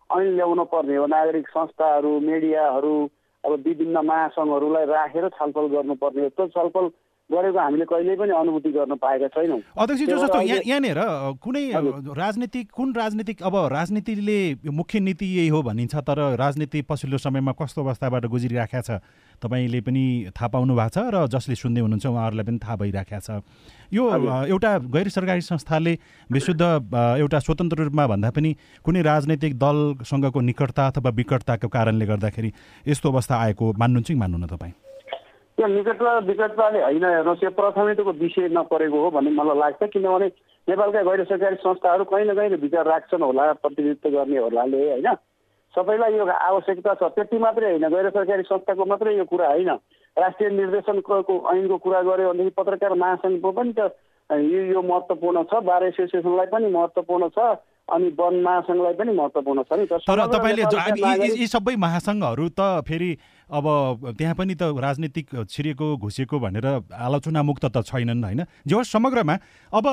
ऐन 0.10 0.28
ल्याउनु 0.36 0.64
पर्ने 0.70 0.96
हो 0.96 1.06
नागरिक 1.06 1.48
संस्थाहरू 1.48 2.12
मिडियाहरू 2.20 2.94
अब 3.44 3.52
विभिन्न 3.66 3.98
महासङ्घहरूलाई 4.06 4.86
राखेर 4.86 5.28
छलफल 5.30 5.68
गर्नुपर्ने 5.74 6.22
हो 6.22 6.30
त्यो 6.30 6.48
छलफल 6.48 6.86
गरेको 7.30 7.60
हामीले 7.60 7.86
कहिल्यै 7.86 8.16
पनि 8.18 8.34
अनुभूति 8.34 8.70
गर्न 8.74 8.96
पाएका 8.98 9.28
छैनौँ। 9.30 9.60
अध्यक्ष 9.78 10.02
जस्तो 10.02 10.42
यहाँनिर 10.42 11.00
कुनै 11.38 11.64
राजनीतिक 12.18 12.66
कुन 12.74 12.94
राजनीतिक 12.96 13.38
अब 13.46 13.56
राजनीतिले 13.70 14.40
मुख्य 14.66 15.00
नीति 15.00 15.28
यही 15.38 15.48
हो 15.54 15.62
भनिन्छ 15.62 15.96
तर 16.10 16.20
राजनीति 16.42 16.82
पछिल्लो 16.90 17.18
समयमा 17.22 17.54
कस्तो 17.62 17.82
अवस्थाबाट 17.86 18.26
गुज्रिराखेको 18.26 18.82
छ 18.82 18.98
तपाईँले 19.42 19.82
पनि 19.86 20.04
थाहा 20.34 20.48
पाउनु 20.50 20.74
भएको 20.74 20.90
छ 20.90 21.06
र 21.14 21.28
जसले 21.30 21.56
सुन्दै 21.56 21.82
हुनुहुन्छ 21.82 22.06
उहाँहरूलाई 22.06 22.46
पनि 22.50 22.60
थाहा 22.66 22.76
भइराखेको 22.82 23.22
छ। 23.22 23.46
यो 23.94 24.04
एउटा 24.50 24.72
गैर 24.90 25.08
सरकारी 25.10 25.42
संस्थाले 25.44 25.94
विशुद्ध 26.30 26.62
एउटा 26.62 27.40
स्वतन्त्र 27.40 27.94
रूपमा 27.94 28.08
भन्दा 28.10 28.30
पनि 28.34 28.56
कुनै 28.84 29.02
राजनैतिक 29.06 29.54
दलसँगको 29.54 30.40
निकटता 30.50 30.88
अथवा 30.88 31.10
विकटताको 31.14 31.68
कारणले 31.70 32.06
गर्दाखेरि 32.06 32.52
यस्तो 32.90 33.12
अवस्था 33.12 33.36
आएको 33.38 33.74
मान्नुहुन्छ 33.78 34.08
कि 34.08 34.18
मान्नु 34.18 34.38
न 34.38 34.48
तपाईँ? 34.50 34.89
त्यो 35.60 35.68
निकटता 35.68 36.12
विकटताले 36.24 36.82
होइन 36.82 37.04
हेर्नुहोस् 37.04 37.44
यो 37.44 37.50
प्राथमिकताको 37.52 38.12
विषय 38.16 38.48
नपरेको 38.56 39.00
हो 39.04 39.10
भन्ने 39.12 39.32
मलाई 39.36 39.58
लाग्छ 39.60 39.92
किनभने 39.92 40.28
नेपालका 40.68 41.02
गैर 41.04 41.24
सरकारी 41.26 41.56
संस्थाहरू 41.60 42.04
कहीँ 42.08 42.26
न 42.26 42.36
कहीँ 42.36 42.60
विचार 42.64 42.86
राख्छन् 42.88 43.22
होला 43.22 43.52
प्रतिनिधित्व 43.60 44.10
गर्ने 44.10 44.38
होलाले 44.40 44.80
होइन? 44.90 45.08
सबैलाई 45.74 46.16
यो 46.16 46.26
आवश्यकता 46.26 46.94
छ 46.94 47.12
त्यति 47.12 47.38
मात्रै 47.38 47.72
होइन 47.72 47.88
गैर 47.92 48.10
सरकारी 48.10 48.44
संस्थाको 48.48 48.86
मात्रै 48.86 49.16
यो 49.18 49.26
कुरा 49.28 49.48
होइन। 49.50 49.72
राष्ट्रिय 50.18 50.50
निर्देशनको 50.50 51.16
ऐनको 51.54 51.78
कुरा 51.78 52.02
गऱ्यो 52.02 52.30
भनेदेखि 52.30 52.56
पत्रकार 52.56 52.94
महासङ्घको 53.04 53.52
पनि 53.52 53.74
त 53.76 53.92
यो 54.30 54.62
यो 54.72 54.82
महत्त्वपूर्ण 54.82 55.44
छ 55.44 55.60
बार 55.68 55.84
एसोसिएसनलाई 55.84 56.46
पनि 56.56 56.72
महत्त्वपूर्ण 56.72 57.28
छ 57.36 57.50
अनि 57.90 58.10
वन 58.20 58.36
महासङ्घलाई 58.42 58.94
पनि 58.94 59.12
महत्त्वपूर्ण 59.12 59.64
छ 59.64 59.80
नि 59.80 59.86
तर 59.92 60.26
तपाईँले 60.34 61.36
यी 61.36 61.48
सबै 61.48 61.76
महासङ्घहरू 61.86 62.48
त 62.50 62.70
फेरि 62.88 63.12
अब 63.50 64.14
त्यहाँ 64.18 64.36
पनि 64.36 64.56
त 64.56 64.78
राजनीतिक 64.78 65.28
छिरेको 65.50 65.86
घुसेको 65.98 66.40
भनेर 66.40 66.66
आलोचना 66.94 67.42
मुक्त 67.44 67.66
त 67.66 67.82
छैनन् 67.82 68.24
होइन? 68.24 68.42
जे 68.68 68.76
होस् 68.76 68.92
समग्रमा 68.94 69.36
अब 69.74 69.86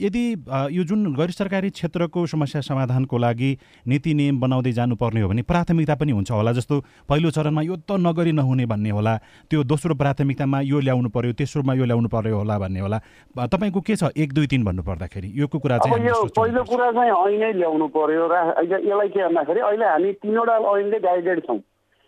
यदि 0.00 0.24
यो 0.72 0.82
जुन 0.84 1.14
गैर 1.14 1.30
सरकारी 1.30 1.70
क्षेत्रको 1.70 2.26
समस्या 2.26 2.60
समाधानको 2.64 3.18
लागि 3.18 3.50
नीति 3.86 4.14
नियम 4.14 4.40
बनाउँदै 4.40 4.72
जानुपर्ने 4.72 5.20
हो 5.20 5.28
भने 5.28 5.42
प्राथमिकता 5.44 5.94
पनि 5.94 6.12
हुन्छ 6.12 6.30
होला 6.30 6.52
जस्तो 6.56 6.80
पहिलो 7.08 7.30
चरणमा 7.30 7.62
यो 7.62 7.76
त 7.76 8.00
नगरी 8.00 8.32
नहुने 8.32 8.66
भन्ने 8.66 8.90
होला 8.90 9.14
त्यो 9.50 9.64
दोस्रो 9.64 9.94
प्राथमिकतामा 9.94 10.60
यो 10.64 10.80
ल्याउनु 10.80 11.08
पर्यो 11.12 11.32
तेस्रोमा 11.36 11.74
यो 11.74 11.84
ल्याउनु 11.84 12.08
पर्यो 12.08 12.36
होला 12.36 12.58
भन्ने 12.58 12.80
होला। 12.80 12.98
तपाईँको 13.36 13.80
के 13.80 13.96
छ 13.96 14.10
एक 14.16 14.32
दुई 14.32 14.46
तिन 14.46 14.64
भन्नु 14.64 14.82
पर्दाखेरि 14.82 15.32
यो 15.36 15.46
कुरा 15.46 15.78
चाहिँ 15.84 16.32
पहिलो 16.32 16.64
कुरा 16.64 16.90
चाहिँ 16.92 17.12
ऐनै 17.12 17.52
ल्याउनु 17.60 17.86
पर्यो 17.92 18.24
यसलाई 18.72 19.08
के 19.08 19.20
भन्दाखेरि 19.28 19.60
अहिले 19.60 19.86
हामी 19.86 20.12
तिनवटा 20.24 20.56
ऐनले 20.56 20.98
गाइडेड 21.06 21.40
छौँ। 21.46 21.60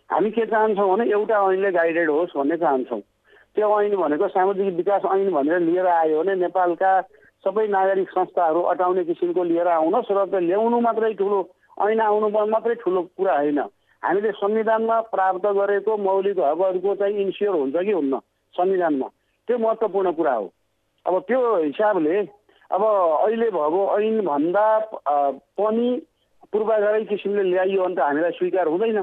हामी 0.09 0.29
के 0.31 0.45
चाहन्छौँ 0.45 0.89
भने 0.89 1.05
एउटा 1.11 1.37
ऐनले 1.51 1.71
गाइडेड 1.71 2.09
होस् 2.09 2.37
भन्ने 2.37 2.57
चाहन्छौँ। 2.57 3.01
त्यो 3.55 3.67
ऐन 3.81 3.95
भनेको 3.95 4.27
सामाजिक 4.27 4.73
विकास 4.75 5.01
ऐन 5.05 5.29
भनेर 5.31 5.59
लिएर 5.61 5.87
आयो 5.87 6.23
भने 6.23 6.35
नेपालका 6.35 6.91
सबै 7.43 7.67
नागरिक 7.67 8.09
संस्थाहरू 8.09 8.61
अटाउने 8.73 9.03
किसिमको 9.05 9.43
लिएर 9.43 9.67
आउनुहोस् 9.67 10.11
र 10.11 10.25
त्यो 10.31 10.39
ल्याउनु 10.39 10.79
मात्रै 10.81 11.13
ठुलो 11.13 11.39
ऐन 11.81 11.99
आउनु 12.01 12.27
मात्रै 12.29 12.75
ठुलो 12.81 13.01
कुरा 13.17 13.35
होइन। 13.37 13.59
हामीले 14.03 14.31
संविधानमा 14.31 14.99
प्राप्त 15.13 15.45
गरेको 15.45 15.97
मौलिक 15.97 16.39
हकहरूको 16.39 16.95
चाहिँ 16.95 17.15
इन्स्योर 17.21 17.55
हुन्छ 17.55 17.75
कि 17.77 17.91
हुन्न 17.91 18.19
संविधानमा? 18.55 19.07
त्यो 19.47 19.57
महत्त्वपूर्ण 19.57 20.11
कुरा 20.17 20.33
हो। 20.33 20.47
अब 21.05 21.19
त्यो 21.27 21.39
हिसाबले 21.63 22.17
अब 22.71 22.81
अहिले 22.83 23.49
भएको 23.51 23.81
ऐनभन्दा 23.99 24.65
पनि 25.59 25.87
पूर्वाधारै 26.51 27.03
किसिमले 27.05 27.43
ल्याइयो 27.43 27.83
भने 27.83 27.95
त 27.95 27.99
हामीलाई 27.99 28.31
स्वीकार 28.39 28.67
हुँदैन। 28.67 28.99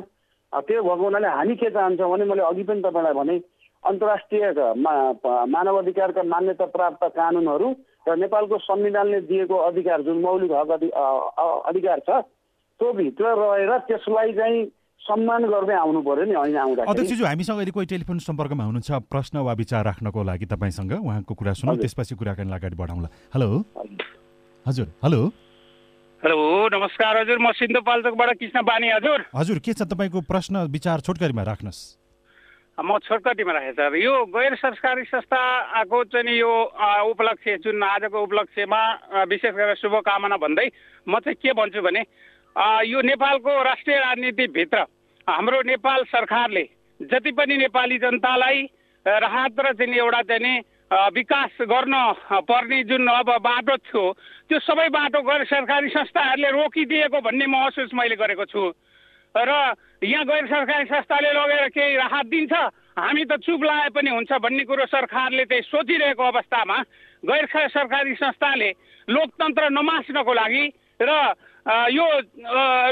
त्यो 0.52 0.82
भएको 0.82 1.04
हुनाले 1.04 1.28
हामी 1.28 1.54
के 1.56 1.70
चाहन्छौँ 1.70 2.10
भने 2.10 2.24
मैले 2.24 2.42
अघि 2.42 2.62
पनि 2.64 2.80
तपाईँलाई 2.82 3.14
भने 3.20 3.36
अन्तर्राष्ट्रिय 3.84 4.44
मानव 5.54 5.76
अधिकारका 5.78 6.22
मान्यता 6.22 6.66
प्राप्त 6.76 7.04
कानुनहरू 7.16 7.68
र 8.08 8.16
नेपालको 8.16 8.58
संविधानले 8.62 9.20
दिएको 9.26 9.56
अधिकार 9.68 10.02
जुन 10.06 10.20
मौलिक 10.22 10.52
हक 10.52 10.70
अधिकार 11.70 11.98
छ 12.08 12.22
त्यो 12.80 12.92
भित्र 12.92 13.24
रहेर 13.40 13.78
त्यसलाई 13.90 14.32
चाहिँ 14.32 14.64
सम्मान 15.00 15.44
गर्दै 15.50 15.74
आउनु 15.76 16.00
पर्यो 16.02 16.24
नि 16.24 16.34
होइन 16.34 16.56
आउँदा 16.56 16.82
अध्यक्षज्यू 16.82 17.26
हामीसँग 17.26 17.60
यदि 17.62 17.70
कोही 17.70 17.86
टेलिफोन 17.86 18.18
सम्पर्कमा 18.26 18.64
हुनुहुन्छ 18.64 18.90
प्रश्न 19.12 19.38
वा 19.46 19.52
विचार 19.62 19.84
राख्नको 19.84 20.22
लागि 20.30 20.46
तपाईँसँग 20.50 20.92
उहाँको 20.98 21.34
कुरा 21.34 21.52
सुनौँ 21.60 21.76
त्यसपछि 21.78 22.14
कुराकानी 22.14 22.52
अगाडि 22.52 22.76
बढाउँला। 22.76 23.08
हेलो? 23.34 23.48
हजुर 24.66 24.86
हेलो? 25.04 25.20
हेलो 26.22 26.68
नमस्कार 26.72 27.16
हजुर 27.16 27.38
म 27.38 27.50
सिन्धुपाल्चोकबाट 27.52 28.30
कृष्ण 28.40 28.60
बानी 28.64 28.88
हजुर। 28.90 29.24
हजुर 29.36 29.58
के 29.60 29.72
छ 29.72 29.84
तपाईँको 29.84 30.20
प्रश्न 30.24 30.64
विचार 30.72 31.00
छोटकरीमा 31.04 31.42
राख्नुहोस् 31.44 31.80
म 32.80 32.96
छोटकरीमा 33.04 33.52
राखेँ 33.52 33.72
सर 33.76 33.96
यो 34.00 34.14
गैर 34.32 34.54
सरकारी 34.56 35.04
संस्थाको 35.12 36.02
चाहिँ 36.08 36.36
यो 36.40 36.52
उपलक्ष्य 37.12 37.56
जुन 37.60 37.82
आजको 37.84 38.22
उपलक्ष्यमा 38.22 38.80
विशेष 39.28 39.54
गरेर 39.54 39.76
शुभकामना 39.76 40.36
भन्दै 40.40 40.66
म 41.04 41.20
चाहिँ 41.20 41.36
के 41.36 41.52
भन्छु 41.52 41.84
भने 41.84 42.00
यो 42.88 43.00
नेपालको 43.12 43.52
राष्ट्रिय 43.62 43.98
राजनीतिभित्र 44.00 44.78
हाम्रो 45.28 45.60
नेपाल 45.68 46.04
सरकारले 46.16 46.64
जति 47.00 47.30
पनि 47.36 47.56
नेपाली 47.60 47.98
जनतालाई 48.00 48.64
राहत 49.06 49.60
र 49.60 49.72
चाहिँ 49.76 49.94
एउटा 49.94 50.22
चाहिँ 50.32 50.56
विकास 50.90 51.50
गर्न 51.66 51.94
पर्ने 52.46 52.82
जुन 52.84 53.06
अब 53.10 53.30
बाटो 53.42 53.76
थियो 53.76 54.02
त्यो 54.48 54.58
सबै 54.60 54.88
बाटो 54.88 55.22
गैर 55.22 55.44
सरकारी 55.44 55.88
संस्थाहरूले 55.90 56.50
रोकिदिएको 56.50 57.20
भन्ने 57.20 57.46
महसुस 57.46 57.90
मैले 57.94 58.16
गरेको 58.16 58.44
छु। 58.46 58.70
र 59.34 59.50
यहाँ 59.98 60.24
गैर 60.24 60.46
सरकारी 60.46 60.84
संस्थाले 60.86 61.32
लगेर 61.32 61.68
केही 61.74 61.96
राहत 61.96 62.26
दिन्छ 62.26 62.52
हामी 62.94 63.24
त 63.24 63.32
चुप 63.42 63.62
लाए 63.66 63.88
पनि 63.90 64.10
हुन्छ 64.10 64.32
भन्ने 64.38 64.64
कुरो 64.64 64.86
सरकारले 64.86 65.44
चाहिँ 65.44 65.62
सोचिरहेको 65.64 66.22
अवस्थामा 66.22 66.78
गैर 67.22 67.46
सरकारी 67.66 68.14
संस्थाले 68.14 68.70
लोकतन्त्र 69.08 69.68
नमास्नको 69.70 70.32
लागि 70.32 70.64
र 71.02 71.10
यो 71.66 72.06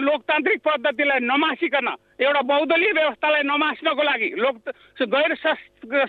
लोकतान्त्रिक 0.03 0.61
पद्धतिलाई 0.67 1.19
नमासिकन 1.23 1.89
एउटा 2.21 2.41
बहुदलीय 2.43 2.93
व्यवस्थालाई 2.93 3.43
नमास्नको 3.47 4.03
लागि 4.03 4.29
लोक 4.45 4.57
गैर 5.15 5.35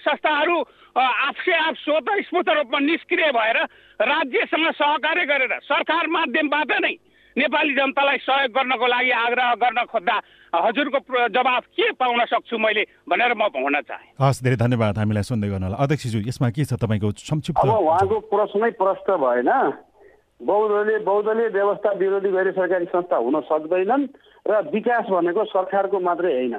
संस्थाहरू 0.01 0.57
आफसे 0.97 1.53
आफ 1.55 1.75
स्वत 1.85 2.09
स्फूर्त 2.25 2.49
रूपमा 2.49 2.79
निष्क्रिय 2.79 3.31
भएर 3.37 3.57
राज्यसँग 4.01 4.69
सहकार्य 4.81 5.25
गरेर 5.25 5.53
सरकार 5.61 6.07
माध्यमबाट 6.17 6.71
नै 6.81 6.93
नेपाली 7.35 7.73
जनतालाई 7.75 8.17
सहयोग 8.25 8.51
गर्नको 8.57 8.87
लागि 8.87 9.11
आग्रह 9.11 9.53
गर्न 9.61 9.83
खोज्दा 9.91 10.17
हजुरको 10.55 10.99
जवाब 11.37 11.63
के 11.75 11.91
पाउन 12.01 12.25
सक्छु 12.33 12.57
मैले 12.57 12.83
भनेर 13.05 13.33
म 13.35 13.51
भन्न 13.51 13.81
चाहेँ। 13.85 14.09
हस् 14.21 14.41
धेरै 14.43 14.57
धन्यवाद 14.57 14.97
हामीलाई 14.97 15.23
सुन्दै 15.29 15.49
गर्नु 15.53 15.75
अध्यक्षज्यू 15.75 16.21
यसमा 16.31 16.49
के 16.55 16.65
छ 16.65 16.79
तपाईँको 16.79 17.11
संक्षिप्त 17.11 17.59
अब 17.59 17.69
उहाँको 17.69 18.19
प्रश्नै 18.31 18.71
प्रष्ट 18.79 19.07
भएन। 19.19 19.51
बहुदलीय 20.41 20.97
बहुदलीय 20.99 21.47
व्यवस्था 21.47 21.91
विरोधी 21.91 22.31
गैर 22.31 22.51
सरकारी 22.51 22.85
संस्था 22.85 23.17
हुन 23.17 23.39
सक्दैनन् 23.41 24.07
र 24.47 24.61
विकास 24.69 25.05
भनेको 25.09 25.43
सरकारको 25.45 25.99
मात्रै 25.99 26.33
होइन। 26.33 26.55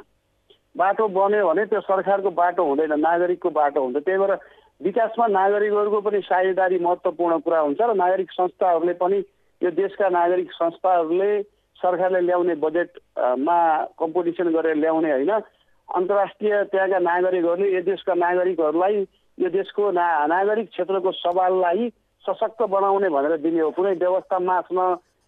बाटो 0.76 1.08
बन्यो 1.08 1.46
भने 1.48 1.64
त्यो 1.66 1.80
सरकारको 1.80 2.30
बाटो 2.30 2.64
हुँदैन 2.64 2.92
नागरिकको 3.00 3.50
बाटो 3.50 3.80
हुन्छ। 3.80 3.96
त्यही 3.96 4.18
भएर 4.18 4.32
विकासमा 4.80 5.26
नागरिकहरूको 5.26 6.00
पनि 6.00 6.20
साझेदारी 6.20 6.78
महत्त्वपूर्ण 6.78 7.38
कुरा 7.40 7.60
हुन्छ 7.60 7.80
र 7.80 7.94
नागरिक 7.94 8.30
संस्थाहरूले 8.32 8.92
पनि 8.96 9.18
यो 9.62 9.70
देशका 9.72 10.08
नागरिक 10.08 10.52
संस्थाहरूले 10.52 11.30
सरकारले 11.76 12.20
ल्याउने 12.20 12.54
बजेटमा 12.56 13.58
कम्पिटिसन 14.00 14.52
गरेर 14.52 14.76
ल्याउने 14.76 15.10
होइन। 15.12 15.32
अन्तर्राष्ट्रिय 15.88 16.54
त्यहाँका 16.72 16.98
नागरिकहरूले 16.98 17.68
यो 17.74 17.82
देशका 17.84 18.14
नागरिकहरूलाई 18.14 18.96
यो 19.38 19.48
देशको 19.48 19.90
ना 19.92 20.06
नागरिक 20.26 20.68
क्षेत्रको 20.70 21.12
सवाललाई 21.12 21.88
सशक्त 22.26 22.62
बनाउने 22.66 23.08
भनेर 23.08 23.36
दिने 23.38 23.60
हो। 23.60 23.70
कुनै 23.70 23.94
व्यवस्था 23.96 24.38
मास्न 24.40 24.78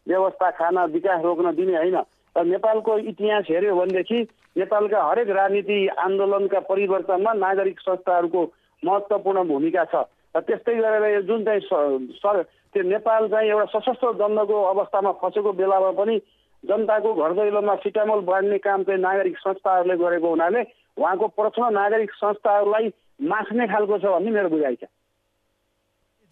व्यवस्था 0.07 0.51
खान 0.59 0.79
विकास 0.93 1.23
रोक्न 1.25 1.55
दिने 1.57 1.77
होइन। 1.77 1.99
र 2.37 2.45
नेपालको 2.45 2.99
इतिहास 3.11 3.45
हेऱ्यो 3.51 3.75
भनेदेखि 3.77 4.19
नेपालका 4.57 5.03
हरेक 5.03 5.29
राजनीति 5.31 5.79
आन्दोलनका 5.99 6.61
परिवर्तनमा 6.69 7.33
नागरिक 7.35 7.81
संस्थाहरूको 7.81 8.43
महत्त्वपूर्ण 8.83 9.45
भूमिका 9.49 9.85
छ। 9.85 9.95
र 10.37 10.41
त्यस्तै 10.41 10.75
गरेर 10.77 11.05
यो 11.15 11.23
जुन 11.25 11.45
चाहिँ 11.45 12.45
त्यो 12.69 12.83
नेपाल 12.85 13.29
चाहिँ 13.29 13.49
एउटा 13.49 13.67
सशस्त्र 13.73 14.13
द्वन्द्वको 14.13 14.57
अवस्थामा 14.65 15.13
फँसेको 15.21 15.53
बेलामा 15.53 15.91
पनि 15.99 16.17
जनताको 16.65 17.15
घर 17.15 17.33
दैलोमा 17.33 17.75
सिटामोल 17.81 18.21
बाँड्ने 18.29 18.59
काम 18.61 18.83
चाहिँ 18.85 19.01
नागरिक 19.01 19.37
संस्थाहरूले 19.39 19.97
गरेको 19.97 20.29
हुनाले 20.29 20.63
उहाँको 21.01 21.27
प्रश्न 21.33 21.73
नागरिक 21.73 22.11
संस्थाहरूलाई 22.13 22.93
मास्ने 23.25 23.67
खालको 23.67 23.99
छ 23.99 24.05
भन्ने 24.05 24.31
मेरो 24.31 24.49
बुझाइ 24.49 24.77
छ। 24.77 24.85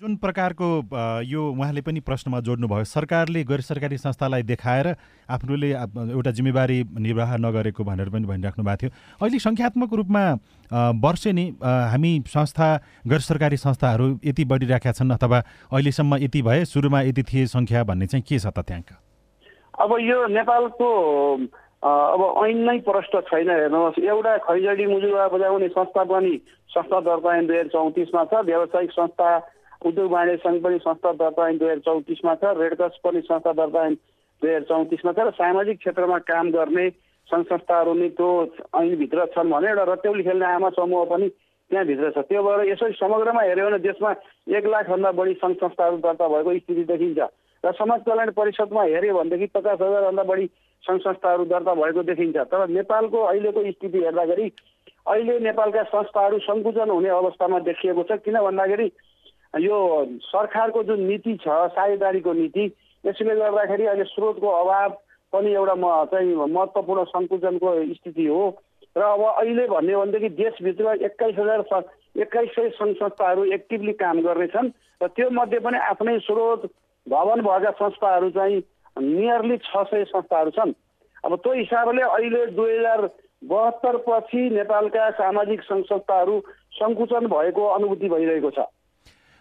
जुन 0.01 0.17
प्रकारको 0.21 0.67
यो 1.25 1.43
उहाँले 1.51 1.81
पनि 1.81 2.01
प्रश्नमा 2.05 2.41
जोड्नुभयो 2.45 2.85
सरकारले 2.85 3.43
गैर 3.49 3.61
सरकारी 3.65 3.97
संस्थालाई 3.97 4.43
देखाएर 4.45 4.87
आफ्नोले 5.25 5.71
एउटा 6.13 6.31
जिम्मेवारी 6.37 6.77
निर्वाह 7.01 7.37
नगरेको 7.41 7.85
भनेर 7.85 8.09
पनि 8.13 8.27
भनिराख्नु 8.29 8.65
भएको 8.65 8.77
थियो। 8.77 8.91
अहिले 9.25 9.39
सङ्ख्यात्मक 9.41 9.95
रूपमा 9.97 10.25
वर्षे 11.01 11.33
नै 11.33 11.47
हामी 11.65 12.13
संस्था 12.29 12.69
गैर 13.09 13.21
सरकारी 13.25 13.57
संस्थाहरू 13.57 14.21
यति 14.21 14.45
बढिरहेका 14.45 14.93
छन् 14.93 15.17
अथवा 15.17 15.39
अहिलेसम्म 15.73 16.21
यति 16.29 16.43
भए 16.45 16.65
सुरुमा 16.69 17.01
यति 17.09 17.23
थिए 17.33 17.47
सङ्ख्या 17.57 17.85
भन्ने 17.89 18.07
चाहिँ 18.13 18.25
के 18.29 18.39
छ 18.39 18.53
तथ्याङ्क 18.53 18.93
अब 19.81 19.97
यो 20.05 20.27
नेपालको 20.29 20.93
अब 21.89 22.21
ऐन 22.45 22.65
नै 22.69 22.79
प्रष्ट 22.85 23.17
छैन 23.33 23.49
हेर्नुहोस्। 23.49 23.99
एउटा 24.05 24.37
खैजडी 24.45 24.87
मुजुवा 24.93 25.29
बजाउने 25.33 25.69
संस्था 25.73 26.05
पनि 26.05 26.37
संस्था 26.71 27.01
दर्ता 27.01 27.41
दुई 27.41 27.57
हजार 27.57 27.69
चौतिसमा 27.73 28.25
छ। 28.29 28.45
व्यावसायिक 28.45 28.91
संस्था 28.93 29.29
उद्योग 29.85 30.11
वाणिज्य 30.13 30.43
सङ्घ 30.45 30.63
पनि 30.65 30.79
संस्था 30.85 31.13
दर्ता 31.23 31.49
ऐन 31.49 31.59
दुई 31.59 31.69
हजार 31.69 31.79
चौतिसमा 31.87 32.35
छ 32.35 32.53
रेडक्रस 32.59 33.01
पनि 33.05 33.21
संस्था 33.29 33.53
दर्ता 33.61 33.87
ऐन 33.87 33.95
दुई 34.43 34.51
हजार 34.51 34.63
चौतिसमा 34.71 35.13
छ 35.13 35.27
र 35.27 35.31
सामाजिक 35.41 35.79
क्षेत्रमा 35.79 36.19
काम 36.31 36.51
गर्ने 36.51 36.91
सङ्घ 37.29 37.45
संस्थाहरू 37.47 37.95
नि 37.95 38.09
त्यो 38.19 38.29
ऐनभित्र 38.81 39.27
छन् 39.35 39.51
भने 39.51 39.69
एउटा 39.69 39.85
रत्यौली 39.93 40.23
खेल्ने 40.23 40.47
आमा 40.47 40.71
समूह 40.79 41.05
पनि 41.11 41.29
त्यहाँभित्र 41.71 42.11
छ। 42.11 42.19
त्यो 42.29 42.43
भएर 42.43 42.61
यसो 42.69 42.91
समग्रमा 43.01 43.43
हेऱ्यो 43.43 43.67
भने 43.67 43.79
देशमा 43.87 44.11
एक 44.59 44.67
लाखभन्दा 44.67 45.11
बढी 45.19 45.35
सङ्घ 45.43 45.57
संस्थाहरू 45.57 45.97
दर्ता 46.07 46.29
भएको 46.29 46.59
स्थिति 46.59 46.85
देखिन्छ। 46.93 47.19
र 47.65 47.73
समाज 47.75 48.01
कल्याण 48.07 48.31
परिषदमा 48.31 48.83
हेऱ्यो 48.83 49.15
भनेदेखि 49.19 49.47
पचास 49.55 49.81
हजारभन्दा 49.83 50.23
बढी 50.31 50.47
सङ्घ 50.85 51.01
संस्थाहरू 51.03 51.45
दर्ता 51.51 51.75
भएको 51.75 52.03
देखिन्छ। 52.11 52.37
तर 52.37 52.69
नेपालको 52.79 53.19
अहिलेको 53.31 53.61
स्थिति 53.71 53.99
हेर्दाखेरि 53.99 54.47
अहिले 55.07 55.39
नेपालका 55.41 55.83
संस्थाहरू 55.91 56.39
सङ्कुचन 56.47 56.91
हुने 56.91 57.09
अवस्थामा 57.19 57.59
देखिएको 57.67 58.03
छ। 58.03 58.23
किन 58.23 58.39
भन्दाखेरि 58.47 58.87
यो 59.63 59.79
सरकारको 60.23 60.83
जुन 60.85 61.01
नीति 61.07 61.35
छ 61.43 61.57
साझेदारीको 61.75 62.33
नीति 62.33 62.65
यसले 63.05 63.35
गर्दाखेरि 63.37 63.87
अहिले 63.87 64.05
स्रोतको 64.05 64.49
अभाव 64.61 64.91
पनि 65.33 65.53
एउटा 65.53 65.75
म 65.75 66.05
चाहिँ 66.13 66.35
महत्त्वपूर्ण 66.37 67.05
सङ्कुचनको 67.05 67.75
स्थिति 67.95 68.27
हो। 68.27 68.43
र 68.97 69.03
अब 69.03 69.23
अहिले 69.23 69.67
भन्यो 69.69 70.01
भनेदेखि 70.01 70.29
देशभित्र 70.37 70.95
एक्काइस 71.05 71.37
हजार 71.39 71.61
एक्काइस 72.17 72.51
सय 72.51 72.69
सङ्घ 72.77 72.95
संस्थाहरू 72.97 73.45
एक्टिभली 73.55 73.93
काम 74.03 74.21
गर्नेछन् 74.23 74.71
र 75.03 75.09
त्यो 75.09 75.31
मध्ये 75.31 75.59
पनि 75.61 75.79
आफ्नै 75.91 76.19
स्रोत 76.27 76.71
भवन 77.07 77.41
भएका 77.43 77.71
संस्थाहरू 77.81 78.31
चाहिँ 78.31 78.63
नियरली 78.97 79.57
छ 79.59 79.85
सय 79.91 80.05
संस्थाहरू 80.05 80.51
छन्। 80.51 80.73
अब 81.25 81.37
त्यो 81.37 81.53
हिसाबले 81.53 82.03
अहिले 82.03 82.47
दुई 82.57 82.77
हजार 82.79 83.09
बहत्तर 83.45 83.97
पछि 84.09 84.49
नेपालका 84.51 85.11
सामाजिक 85.21 85.63
सङ्घ 85.63 85.85
संस्थाहरू 85.85 86.41
सङ्कुचन 86.81 87.27
भएको 87.29 87.67
अनुभूति 87.75 88.09
भइरहेको 88.09 88.51
छ। 88.51 88.65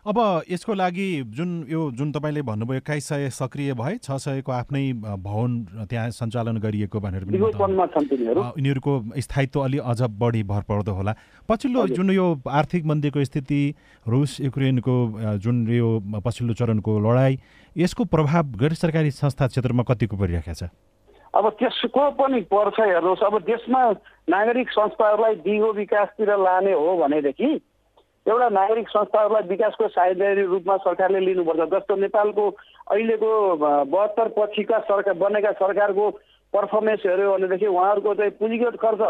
अब 0.05 0.17
यसको 0.51 0.74
लागि 0.74 1.33
जुन 1.33 1.65
यो 1.69 1.79
जुन 1.97 2.12
तपाईँले 2.13 2.41
भन्नुभयो 2.45 2.77
एक्काइस 2.77 3.07
सय 3.09 3.29
सक्रिय 3.33 3.74
भए 3.74 3.97
छ 3.97 4.17
सयको 4.21 4.51
आफ्नै 4.51 4.81
भवन 4.93 5.55
त्यहाँ 5.89 6.09
सञ्चालन 6.13 6.57
गरिएको 6.62 7.00
भनेर 7.01 7.25
यिनीहरूको 7.25 8.93
स्थायित्व 9.17 9.59
अलि 9.62 9.77
अझ 9.81 10.01
बढी 10.21 10.43
भर 10.45 10.62
पर्दो 10.69 10.93
होला। 10.93 11.15
पछिल्लो 11.50 11.88
जुन 11.89 12.12
यो 12.12 12.27
आर्थिक 12.45 12.85
मन्दीको 12.85 13.24
स्थिति 13.25 13.62
रुस 14.05 14.39
युक्रेनको 14.41 14.95
जुन 15.41 15.67
यो 15.74 15.89
पछिल्लो 16.21 16.53
चरणको 16.53 17.00
लडाइँ 17.01 17.38
यसको 17.75 18.05
प्रभाव 18.05 18.57
गैर 18.62 18.74
सरकारी 18.77 19.12
संस्था 19.12 19.47
क्षेत्रमा 19.47 19.83
कतिको 19.89 20.17
परिरहेको 20.17 20.53
छ? 20.53 20.69
अब 21.33 21.50
त्यसको 21.59 22.09
पनि 22.13 22.41
पर्छ 22.53 22.79
हेर्नुहोस्। 22.79 23.25
अब 23.25 23.41
देशमा 23.43 23.81
नागरिक 24.29 24.69
संस्थाहरूलाई 24.69 25.35
दिगो 25.41 25.74
विकासतिर 25.74 26.38
लाने 26.39 26.74
हो 26.74 26.97
भनेदेखि 26.97 27.57
एउटा 28.25 28.48
नागरिक 28.50 28.88
संस्थाहरूलाई 28.89 29.48
विकासको 29.50 29.88
साझेदारी 29.88 30.44
रूपमा 30.44 30.75
सरकारले 30.84 31.20
लिनुपर्छ। 31.20 31.70
जस्तो 31.74 31.96
नेपालको 31.96 32.46
अहिलेको 32.91 33.32
बहत्तर 33.86 34.27
पछिका 34.38 34.79
सरकार 34.89 35.13
बनेका 35.13 35.51
सरकारको 35.62 36.10
पर्फर्मेन्स 36.53 37.05
हेऱ्यो 37.05 37.32
भनेदेखि 37.34 37.67
उहाँहरूको 37.67 38.13
चाहिँ 38.15 38.32
पुँजीगत 38.41 38.75
खर्च 38.82 39.01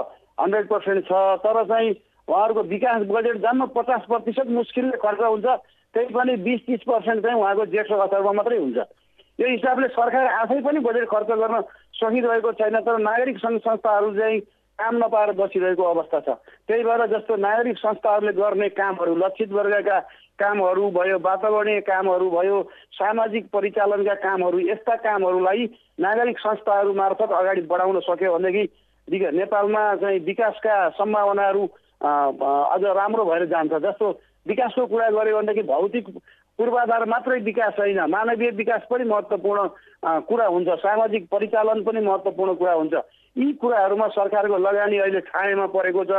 हन्ड्रेड 0.42 0.68
पर्सेन्ट 0.68 1.06
छ 1.06 1.22
तर 1.46 1.64
चाहिँ 1.64 1.92
उहाँहरूको 2.28 2.62
विकास 2.74 3.08
बजेट 3.08 3.38
जम्मा 3.42 3.66
पचास 3.72 4.02
प्रतिशत 4.12 4.48
मुस्किलले 4.52 4.98
खर्च 5.00 5.22
हुन्छ 5.24 5.48
त्यही 5.96 6.14
पनि 6.14 6.36
बिस 6.44 6.60
तिस 6.68 6.84
पर्सेन्ट 6.84 7.24
चाहिँ 7.24 7.40
उहाँको 7.40 7.66
जेठ 7.72 7.92
अथवा 7.92 8.32
मात्रै 8.36 8.58
हुन्छ। 8.58 8.78
यो 9.40 9.48
हिसाबले 9.48 9.88
सरकार 9.96 10.28
आफै 10.44 10.60
पनि 10.62 10.80
बजेट 10.80 11.08
खर्च 11.08 11.32
गर्न 11.32 11.62
सकिरहेको 11.96 12.52
छैन 12.60 12.80
तर 12.84 12.98
नागरिक 13.00 13.38
सङ्घ 13.40 13.58
संस्थाहरू 13.64 14.12
चाहिँ 14.20 14.40
काम 14.80 14.96
नपाएर 14.98 15.32
बसिरहेको 15.40 15.84
अवस्था 15.84 16.20
छ। 16.20 16.30
त्यही 16.68 16.84
भएर 16.84 17.06
जस्तो 17.08 17.36
नागरिक 17.40 17.78
संस्थाहरूले 17.78 18.34
गर्ने 18.36 18.70
कामहरू 18.76 19.16
लक्षित 19.16 19.52
वर्गका 19.52 20.00
कामहरू 20.36 20.90
भयो 20.92 21.18
वातावरणीय 21.24 21.80
कामहरू 21.88 22.30
भयो 22.30 22.62
सामाजिक 22.94 23.46
परिचालनका 23.54 24.14
कामहरू 24.20 24.60
यस्ता 24.68 24.96
कामहरूलाई 25.00 25.66
नागरिक 26.00 26.38
संस्थाहरू 26.40 26.94
मार्फत 26.94 27.32
अगाडि 27.32 27.62
बढाउन 27.72 28.00
सक्यो 28.04 28.34
भनेदेखि 28.36 29.32
नेपालमा 29.32 29.84
चाहिँ 29.96 30.20
विकासका 30.26 30.76
सम्भावनाहरू 31.00 31.64
अझ 32.04 32.84
राम्रो 32.84 33.26
भएर 33.26 33.46
जान्छ। 33.48 33.74
जस्तो 33.80 34.12
विकासको 34.46 34.86
कुरा 34.86 35.10
गऱ्यो 35.10 35.38
भनेदेखि 35.38 35.68
भौतिक 35.68 36.08
पूर्वाधार 36.60 37.06
मात्रै 37.06 37.40
विकास 37.44 37.74
छैन 37.76 38.00
मानवीय 38.12 38.50
विकास 38.60 38.82
पनि 38.92 39.04
महत्त्वपूर्ण 39.08 39.68
कुरा 40.28 40.48
हुन्छ। 40.48 40.68
सामाजिक 40.84 41.28
परिचालन 41.32 41.84
पनि 41.84 42.00
महत्त्वपूर्ण 42.06 42.54
कुरा 42.60 42.74
हुन्छ। 42.74 42.94
यी 43.36 43.52
कुराहरूमा 43.62 44.08
सरकारको 44.16 44.58
लगानी 44.58 44.98
अहिले 44.98 45.22
छायामा 45.28 45.66
परेको 45.76 46.04
छ। 46.06 46.14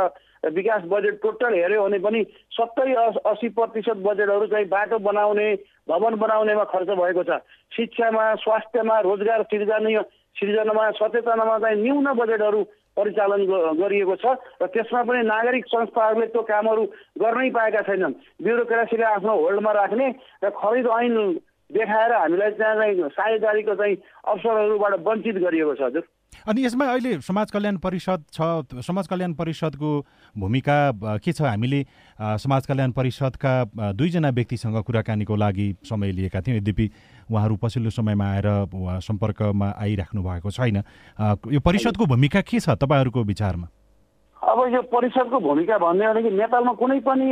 विकास 0.47 0.81
बजेट 0.87 1.15
टोटल 1.21 1.53
हेऱ्यो 1.53 1.83
भने 1.83 1.99
पनि 1.99 2.23
सत्तरी 2.53 2.93
असी 3.25 3.47
प्रतिशत 3.57 3.97
बजेटहरू 4.05 4.45
चाहिँ 4.47 4.67
बाटो 4.69 4.97
बनाउने 5.01 5.47
भवन 5.89 6.15
बनाउनेमा 6.15 6.63
खर्च 6.71 6.89
भएको 6.93 7.23
छ। 7.23 7.41
शिक्षामा 7.73 8.23
स्वास्थ्यमा 8.45 8.99
रोजगार 9.01 9.43
सिर्जना 9.49 10.01
सिर्जनामा 10.37 10.89
सचेतनामा 10.93 11.57
चाहिँ 11.57 11.81
न्यून 11.81 12.07
बजेटहरू 12.13 12.61
परिचालन 12.97 13.41
गरिएको 13.81 14.15
छ 14.15 14.25
र 14.61 14.65
त्यसमा 14.73 15.01
पनि 15.09 15.21
नागरिक 15.25 15.65
संस्थाहरूले 15.67 16.27
त्यो 16.29 16.41
कामहरू 16.45 16.83
गर्नै 17.17 17.49
पाएका 17.57 17.81
छैनन्। 17.89 18.13
ब्युरोक्रेसीले 18.41 19.05
आफ्नो 19.17 19.33
होल्डमा 19.41 19.71
राख्ने 19.71 20.07
र 20.43 20.49
खरिद 20.53 20.87
ऐन 20.87 21.15
देखाएर 21.69 22.11
हामीलाई 22.13 22.51
त्यहाँ 22.57 22.75
चाहिँ 22.77 23.09
साझेदारीको 23.09 23.73
चाहिँ 23.75 23.95
अवसरहरूबाट 24.27 24.93
वञ्चित 25.01 25.37
गरिएको 25.45 25.73
छ 25.75 25.81
हजुर। 25.81 26.05
अनि 26.47 26.63
यसमा 26.65 26.85
अहिले 26.85 27.11
समाज 27.21 27.51
कल्याण 27.51 27.77
परिषद 27.83 28.23
छ 28.33 28.41
समाज 28.87 29.07
कल्याण 29.07 29.33
परिषदको 29.33 29.89
भूमिका 30.39 30.77
के 31.19 31.31
छ? 31.31 31.41
हामीले 31.41 31.83
समाज 32.39 32.65
कल्याण 32.67 32.91
परिषदका 32.91 33.53
दुईजना 33.91 34.29
व्यक्तिसँग 34.29 34.77
कुराकानीको 34.87 35.35
लागि 35.35 35.67
समय 35.83 36.11
लिएका 36.11 36.41
थियौँ। 36.41 36.57
यद्यपि 36.57 36.89
उहाँहरू 37.31 37.55
पछिल्लो 37.63 37.89
समयमा 37.89 38.25
आएर 38.31 38.47
सम्पर्कमा 39.03 39.73
आइराख्नु 39.75 40.23
भएको 40.23 40.51
छैन। 40.51 40.77
यो 41.51 41.59
परिषदको 41.59 42.05
भूमिका 42.05 42.41
के 42.41 42.59
छ 42.59 42.79
तपाईँहरूको 42.79 43.23
विचारमा? 43.23 43.67
अब 44.39 44.59
यो 44.73 44.81
परिषदको 44.87 45.39
भूमिका 45.39 45.77
भन्ने 45.77 46.07
भनेदेखि 46.07 46.35
नेपालमा 46.37 46.73
कुनै 46.79 46.99
पनि 47.03 47.27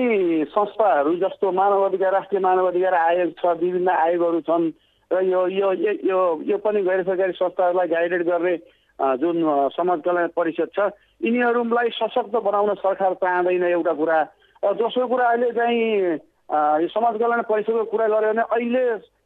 संस्थाहरू 0.52 1.16
जस्तो 1.24 1.52
मानव 1.56 1.82
अधिकार 1.88 2.12
राष्ट्रिय 2.14 2.42
मानव 2.44 2.68
अधिकार 2.68 2.94
आयोग 2.94 3.32
छ 3.40 3.56
विभिन्न 3.64 3.90
आयोगहरू 3.90 4.42
छन् 4.44 4.72
र 5.12 5.22
यो 5.24 5.48
यो 5.48 5.72
यो 6.04 6.20
यो 6.52 6.58
पनि 6.60 6.82
गैर 6.84 7.04
सरकारी 7.08 7.32
संस्थाहरूलाई 7.40 7.88
गाइडेड 7.88 8.24
गर्ने 8.28 8.56
जुन 9.00 9.70
समाज 9.76 10.00
कल्याण 10.06 10.28
परिषद 10.36 10.70
छ 10.76 10.80
यिनीहरूलाई 11.24 11.90
सशक्त 11.96 12.36
बनाउन 12.44 12.74
सरकार 12.76 13.14
चाहँदैन 13.14 13.64
एउटा 13.64 13.94
कुरा। 13.94 14.24
दोस्रो 14.64 15.08
कुरा 15.08 15.26
अहिले 15.30 15.52
चाहिँ 15.52 15.84
यो 16.82 16.88
समाज 16.88 17.20
कल्याण 17.20 17.42
परिषदको 17.50 17.84
कुरा 17.92 18.08
गऱ्यो 18.08 18.34
भने 18.34 18.42
अहिले 18.42 18.84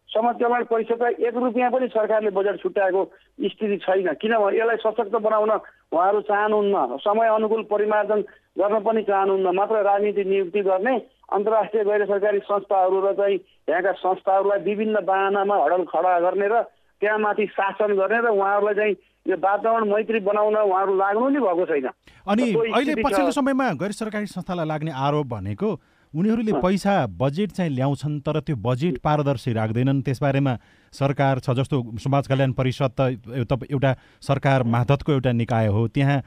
समाज 0.09 0.35
कल्याण 0.41 0.63
परिषदलाई 0.65 1.13
एक 1.27 1.35
रुपियाँ 1.37 1.71
पनि 1.71 1.87
सरकारले 1.87 2.29
बजेट 2.33 2.61
छुट्याएको 2.61 3.03
स्थिति 3.45 3.77
छैन। 3.77 4.13
किनभने 4.21 4.57
यसलाई 4.57 4.77
सशक्त 4.81 5.15
बनाउन 5.21 5.51
उहाँहरू 5.93 6.21
चाहनुहुन्न। 6.25 6.97
समय 7.05 7.27
अनुकूल 7.29 7.63
परिमार्जन 7.69 8.21
गर्न 8.57 8.79
पनि 8.81 9.03
चाहनुहुन्न। 9.05 9.55
मात्र 9.55 9.81
राजनीति 9.85 10.23
नियुक्ति 10.23 10.61
गर्ने 10.65 10.95
अन्तर्राष्ट्रिय 11.29 11.83
गैर 11.83 12.05
सरकारी 12.05 12.39
संस्थाहरू 12.49 12.99
र 13.05 13.13
चाहिँ 13.13 13.37
यहाँका 13.69 13.91
संस्थाहरूलाई 14.01 14.59
विभिन्न 14.65 15.05
बाहनामा 15.05 15.55
हडल 15.63 15.83
खडा 15.93 16.19
गर्ने 16.25 16.47
र 16.47 16.61
त्यहाँ 17.01 17.19
माथि 17.19 17.45
शासन 17.53 17.93
गर्ने 17.95 18.19
र 18.25 18.33
उहाँहरूलाई 18.33 18.75
चाहिँ 18.75 18.95
यो 19.29 19.35
वातावरण 19.37 19.89
मैत्री 19.89 20.19
बनाउन 20.25 20.55
उहाँहरू 20.57 20.93
लाग्नु 20.97 21.29
नै 21.29 21.39
भएको 21.39 21.65
छैन। 21.69 21.87
अनि 22.25 22.45
अहिले 22.73 22.93
पछिल्लो 23.05 23.31
समयमा 23.31 23.71
गैर 23.77 23.91
सरकारी 23.93 24.25
संस्थालाई 24.27 24.65
लाग्ने 24.65 24.91
आरोप 24.91 25.27
भनेको 25.29 25.69
उनीहरूले 26.13 26.53
पैसा 26.57 26.93
बजेट 27.13 27.51
चाहिँ 27.53 27.71
ल्याउँछन् 27.71 28.19
तर 28.25 28.39
त्यो 28.41 28.55
बजेट 28.57 28.97
पारदर्शी 28.97 29.53
राख्दैनन्। 29.53 30.01
त्यसबारेमा 30.01 30.53
सरकार 30.93 31.39
छ 31.39 31.53
जस्तो 31.53 31.77
समाज 32.01 32.27
कल्याण 32.27 32.51
परिषद 32.57 32.91
त 32.97 33.69
एउटा 33.69 33.91
सरकार 34.17 34.63
माधतको 34.65 35.11
एउटा 35.13 35.31
निकाय 35.31 35.67
हो। 35.69 35.87
त्यहाँ 35.93 36.17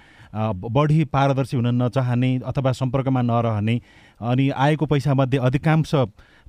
बढी 0.55 1.05
पारदर्शी 1.11 1.57
हुन 1.57 1.83
नचाहने 1.83 2.31
अथवा 2.47 2.73
सम्पर्कमा 2.73 3.23
नरहने 3.23 3.77
अनि 4.23 4.49
आएको 4.55 4.87
पैसामध्ये 4.87 5.39
अधिकांश 5.43 5.95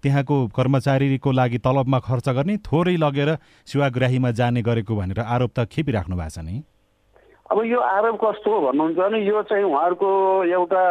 त्यहाँको 0.04 0.36
कर्मचारीको 0.56 1.32
लागि 1.32 1.58
तलबमा 1.66 2.00
खर्च 2.04 2.30
गर्ने 2.30 2.58
थोरै 2.68 2.96
लगेर 3.00 3.30
सेवाग्राहीमा 3.68 4.32
जाने 4.40 4.62
गरेको 4.62 4.96
भनेर 4.96 5.20
आरोप 5.26 5.52
त 5.56 5.66
खेपिराख्नु 5.72 6.16
भएको 6.16 6.30
छ 6.30 6.40
नि। 6.44 6.56
अब 7.52 7.58
यो 7.66 7.80
आरोप 7.80 8.16
कस्तो 8.20 8.50
हो 8.50 8.60
भन्नुहुन्छ 8.68 8.98
भने 9.00 9.20
यो 9.24 9.42
चाहिँ 9.50 9.66
उहाँहरूको 9.66 10.10
एउटा 10.52 10.84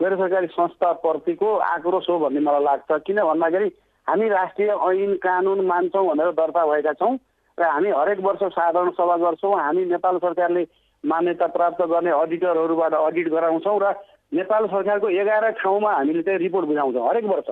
गैर 0.00 0.14
सरकारी 0.16 0.46
संस्थाप्रतिको 0.52 1.48
आक्रोश 1.66 2.06
हो 2.10 2.18
भन्ने 2.18 2.40
मलाई 2.40 2.64
लाग्छ। 2.64 2.90
किन 3.06 3.18
भन्दाखेरि 3.22 3.68
हामी 4.06 4.28
राष्ट्रिय 4.28 4.70
ऐन 4.70 5.12
कानुन 5.22 5.60
मान्छौँ 5.66 6.06
भनेर 6.08 6.30
दर्ता 6.34 6.64
भएका 6.66 6.92
छौँ 7.00 7.14
र 7.58 7.62
हामी 7.64 7.90
हरेक 7.90 8.20
वर्ष 8.20 8.42
साधारण 8.52 8.90
सभा 8.98 9.16
गर्छौँ। 9.16 9.54
हामी 9.60 9.84
नेपाल 9.86 10.18
सरकारले 10.18 10.62
मान्यता 11.04 11.46
प्राप्त 11.52 11.80
गर्ने 11.86 12.10
अडिटरहरूबाट 12.12 12.94
अडिट 12.94 13.28
गराउँछौँ 13.28 13.78
र 13.82 13.92
नेपाल 14.32 14.66
सरकारको 14.66 15.08
एघार 15.10 15.50
ठाउँमा 15.62 15.90
हामीले 15.94 16.22
चाहिँ 16.22 16.38
रिपोर्ट 16.38 16.66
बुझाउँछौँ 16.66 17.08
हरेक 17.08 17.24
वर्ष। 17.24 17.48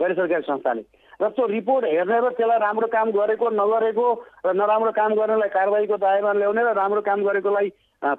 गैर 0.00 0.14
सरकारी 0.14 0.42
संस्थाले। 0.48 0.82
र 1.20 1.28
त्यो 1.36 1.46
रिपोर्ट 1.46 1.84
हेर्ने 1.84 2.18
र 2.20 2.28
त्यसलाई 2.32 2.58
राम्रो 2.58 2.86
काम 2.88 3.10
गरेको 3.12 3.46
नगरेको 3.52 4.06
र 4.46 4.48
नराम्रो 4.56 4.92
काम 4.96 5.10
गर्नेलाई 5.14 5.48
कारवाहीको 5.52 5.96
दायरामा 6.00 6.32
ल्याउने 6.32 6.62
र 6.64 6.72
राम्रो 6.72 7.00
काम 7.04 7.20
गरेकोलाई 7.28 7.68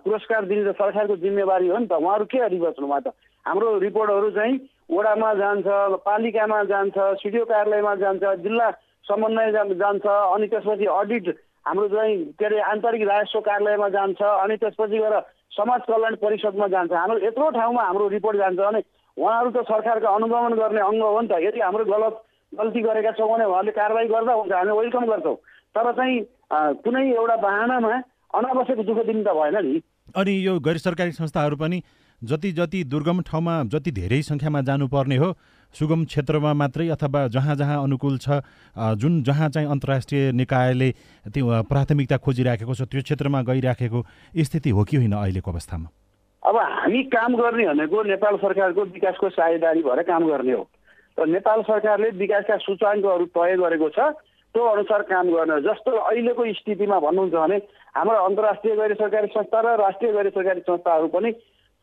पुरस्कार 0.06 0.46
दिने 0.46 0.64
त 0.70 0.78
सरकारको 0.78 1.16
जिम्मेवारी 1.26 1.68
हो 1.68 1.78
नि 1.78 1.88
त। 1.90 1.98
उहाँहरू 1.98 2.26
के 2.30 2.38
गरिबस्नु 2.38 2.88
त? 3.02 3.10
हाम्रो 3.46 3.68
रिपोर्टहरू 3.82 4.30
चाहिँ 4.38 4.56
वडामा 4.94 5.34
जान्छ 5.34 5.68
पालिकामा 6.06 6.64
जान्छ 6.70 6.98
सिडिओ 7.26 7.46
कार्यालयमा 7.50 7.94
जान्छ 8.06 8.24
जिल्ला 8.46 8.70
समन्वय 9.10 9.52
जान्छ 9.82 10.06
अनि 10.06 10.48
त्यसपछि 10.48 10.86
अडिट 10.86 11.26
हाम्रो 11.66 11.88
चाहिँ 11.90 12.16
के 12.38 12.46
अरे 12.46 12.60
आन्तरिक 12.70 13.02
राजस्व 13.10 13.40
कार्यालयमा 13.42 13.90
जान्छ 13.90 14.22
अनि 14.22 14.56
त्यसपछि 14.62 14.98
गएर 14.98 15.16
समाज 15.58 15.82
कल्याण 15.90 16.16
परिषदमा 16.22 16.68
जान्छ। 16.68 16.92
हाम्रो 16.94 17.18
यत्रो 17.26 17.50
ठाउँमा 17.58 17.82
हाम्रो 17.82 18.08
रिपोर्ट 18.14 18.38
जान्छ 18.38 18.60
भने 18.60 18.82
उहाँहरू 19.18 19.50
त 19.52 19.58
सरकारको 19.68 20.08
अनुगमन 20.08 20.54
गर्ने 20.62 20.82
अङ्ग 20.82 21.02
हो 21.02 21.22
नि 21.22 21.28
त। 21.28 21.34
यदि 21.48 21.60
हाम्रो 21.60 21.86
गलत 21.86 22.16
गल्ती 22.52 22.82
गरेका 22.82 23.12
छौँ 23.18 23.30
भने 23.32 23.46
उहाँले 23.46 23.72
कारवाही 23.72 24.08
गर्दा 24.08 24.34
हुन्छ 24.34 24.52
हामी 24.52 24.72
वेलकम 24.80 25.06
गर्छौँ। 25.12 25.36
तर 25.76 25.92
चाहिँ 25.98 26.16
कुनै 26.84 27.04
एउटा 27.16 27.36
बाहनामा 27.48 27.96
अनावश्यक 28.36 28.80
दुःख 28.88 29.00
दिनु 29.08 29.24
त 29.24 29.32
भएन 29.32 29.58
नि। 29.66 29.82
अनि 30.16 30.34
यो 30.48 30.60
गैर 30.60 30.78
सरकारी 30.78 31.12
संस्थाहरू 31.12 31.56
पनि 31.56 31.82
जति 32.22 32.52
जति 32.52 32.84
दुर्गम 32.86 33.22
ठाउँमा 33.28 33.54
जति 33.74 33.92
धेरै 33.92 34.22
सङ्ख्यामा 34.22 34.62
जानुपर्ने 34.62 35.18
हो 35.18 35.30
सुगम 35.76 36.04
क्षेत्रमा 36.06 36.52
मात्रै 36.54 36.88
अथवा 36.94 37.28
जहाँ 37.34 37.56
जहाँ 37.56 37.78
अनुकूल 37.84 38.18
छ 38.18 38.44
जुन 39.00 39.24
जहाँ 39.24 39.50
चाहिँ 39.50 39.68
अन्तर्राष्ट्रिय 39.70 40.32
निकायले 40.34 40.90
त्यो 41.34 41.64
प्राथमिकता 41.72 42.18
खोजिराखेको 42.18 42.74
छ 42.76 42.82
त्यो 42.92 43.02
क्षेत्रमा 43.02 43.42
गइराखेको 43.42 44.06
स्थिति 44.38 44.70
हो 44.70 44.84
कि 44.84 44.98
होइन 44.98 45.14
अहिलेको 45.14 45.52
अवस्थामा? 45.52 45.88
अब 46.44 46.58
हामी 46.58 47.04
काम 47.14 47.36
गर्ने 47.38 47.66
भनेको 47.68 48.04
नेपाल 48.04 48.38
सरकारको 48.38 48.82
विकासको 48.94 49.30
साझेदारी 49.30 49.82
भएर 49.84 50.02
काम 50.04 50.28
गर्ने 50.28 50.52
हो। 50.52 50.64
र 51.18 51.26
नेपाल 51.28 51.62
सरकारले 51.64 52.10
विकासका 52.18 52.58
सूचाङ्कहरू 52.58 53.26
तय 53.30 53.56
गरेको 53.62 53.90
छ 53.90 54.00
त्यो 54.56 54.64
अनुसार 54.66 55.02
काम 55.06 55.30
गर्ने। 55.30 55.62
जस्तो 55.62 55.92
अहिलेको 55.92 56.44
स्थितिमा 56.54 57.00
भन्नुहुन्छ 57.00 57.34
भने 57.34 57.58
हाम्रो 57.96 58.18
अन्तर्राष्ट्रिय 58.26 58.76
गैर 58.76 58.94
सरकारी 58.98 59.28
संस्था 59.38 59.60
र 59.62 59.76
राष्ट्रिय 59.82 60.12
गैर 60.12 60.30
सरकारी 60.30 60.62
संस्थाहरू 60.66 61.08
पनि 61.14 61.32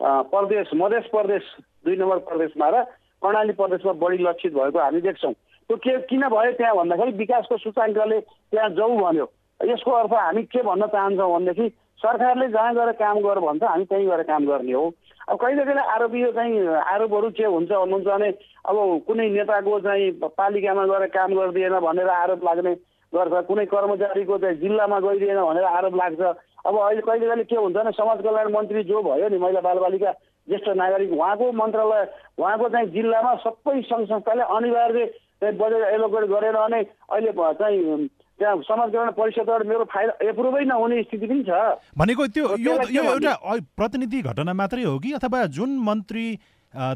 प्रदेश 0.00 0.70
मध्य 0.74 1.00
प्रदेश 1.12 1.44
दुई 1.86 1.96
नम्बर 1.96 2.18
प्रदेशमा 2.26 2.68
र 2.68 2.82
कर्णाली 3.22 3.52
प्रदेशमा 3.52 3.92
बढी 4.02 4.18
लक्षित 4.26 4.52
भएको 4.54 4.78
हामी 4.78 5.00
देख्छौँ। 5.00 5.32
त्यो 5.32 5.76
के 5.76 5.98
किन 6.10 6.22
भयो 6.28 6.52
त्यहाँ 6.58 6.76
भन्दाखेरि 6.76 7.12
विकासको 7.18 7.56
सूचाङ्कले 7.58 8.20
त्यहाँ 8.20 8.70
जाउँ 8.74 8.96
भन्यो। 9.00 9.26
यसको 9.60 9.90
अर्थ 9.90 10.12
हामी 10.14 10.42
के 10.48 10.62
भन्न 10.62 10.86
चाहन्छौँ 10.86 11.32
भनेदेखि 11.34 11.68
सरकारले 12.00 12.48
जहाँ 12.48 12.74
गएर 12.74 12.92
काम 12.94 13.20
गर 13.20 13.38
भन्छ 13.40 13.62
हामी 13.62 13.84
त्यहीँ 13.84 14.06
गएर 14.06 14.22
काम 14.22 14.46
गर्ने 14.46 14.72
हो। 14.72 14.84
अब 15.28 15.36
कहिले 15.36 15.64
कहिले 15.64 15.82
आरोपी 15.92 16.24
चाहिँ 16.32 16.66
आरोपहरू 16.88 17.30
के 17.30 17.44
हुन्छ 17.44 17.70
भन्नुहुन्छ 17.70 18.06
भने 18.06 18.28
अब 18.70 18.76
कुनै 19.06 19.28
नेताको 19.28 19.80
चाहिँ 19.80 20.10
पालिकामा 20.38 20.84
गएर 20.86 21.06
काम 21.10 21.34
गरिदिएन 21.34 21.78
भनेर 21.80 22.08
आरोप 22.08 22.44
लाग्ने 22.44 22.74
गर्छ 23.12 23.44
कुनै 23.48 23.64
कर्मचारीको 23.66 24.38
चाहिँ 24.38 24.56
जिल्लामा 24.60 24.98
गइदिएन 25.00 25.40
भनेर 25.42 25.64
आरोप 25.64 25.94
लाग्छ। 25.96 26.20
अब 26.66 26.74
अहिले 26.78 27.02
कहिले 27.02 27.26
कहिले 27.26 27.44
के 27.44 27.56
हुन्छ 27.56 27.76
भने 27.76 27.92
समाज 27.98 28.22
कल्याण 28.22 28.52
मन्त्री 28.54 28.82
जो 28.84 29.02
भयो 29.02 29.28
नि 29.28 29.38
महिला 29.38 29.60
बालबालिका 29.60 30.12
ज्येष्ठ 30.48 30.68
नागरिक 30.76 31.12
उहाँको 31.12 31.50
मन्त्रालय 31.52 32.06
उहाँको 32.38 32.68
चाहिँ 32.68 32.88
जिल्लामा 32.94 33.34
सबै 33.44 33.80
सङ्घ 33.90 34.06
संस्थाले 34.08 34.42
अनिवार्य 34.56 35.06
चाहिँ 35.42 35.56
बजेट 35.58 35.82
एलोकेट 35.94 36.24
गरेर 36.30 36.56
नै 36.70 36.82
अहिले 37.10 37.32
चाहिँ 37.36 38.08
त्यहाँ 38.38 38.56
समाजकरण 38.62 39.10
परिषदबाट 39.18 39.66
मेरो 39.66 39.84
फाइल 39.94 40.10
एप्रुभै 40.28 40.64
नहुने 40.64 41.02
स्थिति 41.02 41.26
पनि 41.26 41.42
छ। 41.48 41.50
भनेको 41.98 42.26
त्यो 42.34 42.44
यो 42.58 42.72
यो 42.90 43.02
एउटा 43.02 43.34
प्रतिनिधि 43.76 44.22
घटना 44.22 44.52
मात्रै 44.54 44.82
हो 44.82 44.98
कि? 44.98 45.12
अथवा 45.18 45.44
जुन 45.58 45.70
मन्त्री 45.88 46.26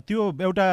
त्यो 0.06 0.22
एउटा 0.40 0.66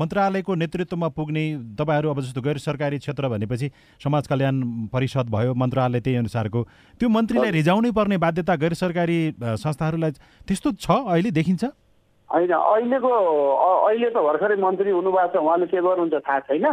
मन्त्रालयको 0.00 0.54
नेतृत्वमा 0.54 1.08
पुग्ने 1.12 1.44
तपाईँहरू 1.78 2.10
अब 2.10 2.20
जस्तो 2.20 2.40
गैर 2.40 2.58
सरकारी 2.64 2.98
क्षेत्र 2.98 3.28
भनेपछि 3.28 3.70
समाज 4.04 4.26
कल्याण 4.26 4.62
परिषद 4.92 5.30
भयो 5.30 5.54
मन्त्रालय 5.54 6.00
त्यही 6.00 6.16
अनुसारको 6.16 6.62
त्यो 7.00 7.08
मन्त्रीलाई 7.08 7.50
रिजाउनै 7.50 7.90
पर्ने 7.98 8.16
बाध्यता 8.24 8.54
गैर 8.56 8.74
सरकारी 8.80 9.18
संस्थाहरूलाई 9.42 10.10
त्यस्तो 10.48 10.72
छ 10.78 10.90
अहिले 11.04 11.30
देखिन्छ? 11.34 11.64
होइन 12.30 12.52
अहिलेको 12.54 13.10
अहिले 13.10 14.10
त 14.10 14.18
भर्खरै 14.24 14.56
मन्त्री 14.62 14.90
हुनुभएको 14.90 15.32
छ 15.34 15.42
उहाँले 15.42 15.66
के 15.66 15.82
गर्नुहुन्छ 15.82 16.22
थाहा 16.22 16.40
छैन? 16.48 16.66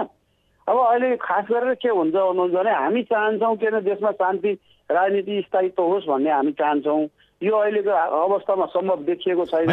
अब 0.67 0.77
अहिले 0.79 1.15
खास 1.19 1.45
गरेर 1.51 1.73
के 1.81 1.89
हुन्छ 1.89 2.13
भन्नुहुन्छ 2.13 2.53
भने 2.55 2.71
हामी 2.71 3.01
चाहन्छौँ 3.11 3.55
किन 3.59 3.79
देशमा 3.83 4.11
शान्ति 4.21 4.51
राजनीति 4.89 5.41
स्थायित्व 5.47 5.83
होस् 5.83 6.07
भन्ने 6.07 6.31
हामी 6.31 6.51
चाहन्छौँ। 6.55 7.03
यो 7.41 7.55
अहिलेको 7.59 7.91
अवस्थामा 7.91 8.65
सम्भव 8.71 8.99
देखिएको 9.03 9.45
छैन। 9.45 9.67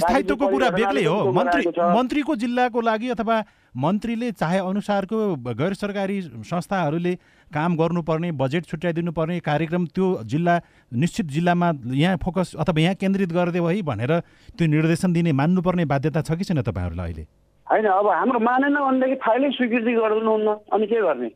स्थायित्वको 0.00 0.46
कुरा 0.48 0.68
बेग्लै 0.72 1.04
हो। 1.04 1.32
मन्त्री 1.32 1.62
मन्त्रीको 1.76 2.36
जिल्लाको 2.36 2.80
लागि 2.80 3.08
अथवा 3.10 3.36
मन्त्रीले 3.76 4.30
चाहे 4.32 4.58
अनुसारको 4.58 5.18
गैर 5.60 5.74
सरकारी 5.74 6.20
संस्थाहरूले 6.48 7.14
काम 7.50 7.76
गर्नुपर्ने 7.76 8.30
बजेट 8.40 8.64
छुट्याइदिनु 8.66 9.12
पर्ने 9.12 9.38
कार्यक्रम 9.44 9.86
त्यो 9.92 10.06
जिल्ला 10.24 10.54
निश्चित 10.96 11.26
जिल्लामा 11.36 11.72
यहाँ 12.00 12.16
फोकस 12.24 12.54
अथवा 12.56 12.80
यहाँ 12.80 12.94
केन्द्रित 12.96 13.32
गरिदियो 13.32 13.66
है 13.66 13.82
भनेर 13.82 14.12
त्यो 14.56 14.66
निर्देशन 14.68 15.12
दिने 15.12 15.32
मान्नुपर्ने 15.36 15.84
बाध्यता 15.92 16.22
छ 16.22 16.40
कि 16.40 16.44
छैन 16.44 16.62
तपाईँहरूलाई 16.62 17.12
अहिले? 17.12 17.26
होइन 17.70 17.86
अब 17.86 18.06
हाम्रो 18.08 18.38
मानेन 18.40 18.74
भनेदेखि 18.76 19.14
फाइलै 19.24 19.50
स्वीकृति 19.56 19.92
गरिदिनुहुन्न 19.94 20.50
अनि 20.72 20.86
के 20.86 21.00
गर्ने? 21.00 21.28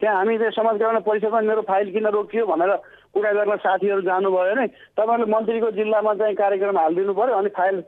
त्यहाँ 0.00 0.16
हामी 0.16 0.38
चाहिँ 0.38 0.52
समाज 0.52 0.76
कल्याण 0.76 1.00
परिषदमा 1.00 1.40
मेरो 1.40 1.62
फाइल 1.62 1.90
किन 1.92 2.06
रोकियो 2.12 2.46
भनेर 2.46 2.72
कुरा 3.14 3.32
गर्न 3.32 3.56
साथीहरू 3.56 4.02
जानुभयो 4.02 4.54
भने 4.54 4.66
तपाईँहरूले 4.98 5.32
मन्त्रीको 5.32 5.70
जिल्लामा 5.78 6.14
चाहिँ 6.20 6.34
कार्यक्रम 6.36 6.78
हालिदिनु 6.78 7.14
पऱ्यो 7.14 7.36
अनि 7.36 7.50
फाइल 7.56 7.80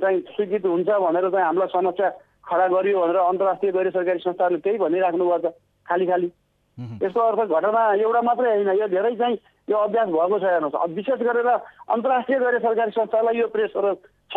चाहिँ 0.00 0.20
स्वीकृति 0.34 0.68
हुन्छ 0.68 0.88
भनेर 0.88 1.28
चाहिँ 1.30 1.46
हामीलाई 1.46 1.68
समस्या 1.76 2.08
खडा 2.48 2.66
गरियो 2.74 3.00
भनेर 3.00 3.16
अन्तर्राष्ट्रिय 3.20 3.72
गैर 3.72 3.90
सरकारी 3.90 4.18
संस्थाहरूले 4.18 4.60
त्यही 4.64 4.78
भनिराख्नु 4.78 5.24
छ 5.38 5.52
खाली 5.86 6.06
खाली। 6.06 6.28
यसको 7.04 7.20
अर्थ 7.20 7.40
घटना 7.46 7.82
एउटा 7.94 8.20
मात्रै 8.22 8.50
होइन 8.50 8.70
यो 8.80 8.88
धेरै 8.90 9.14
चाहिँ 9.16 9.38
यो 9.68 9.76
अभ्यास 9.76 10.08
भएको 10.08 10.38
छ 10.38 10.44
हेर्नुहोस् 10.44 10.94
विशेष 10.96 11.20
गरेर 11.28 11.48
अन्तर्राष्ट्रिय 11.48 12.38
गैर 12.38 12.58
सरकारी 12.58 12.90
संस्थालाई 12.90 13.38
यो 13.38 13.46
प्रेसर 13.54 13.94
छ। 14.30 14.36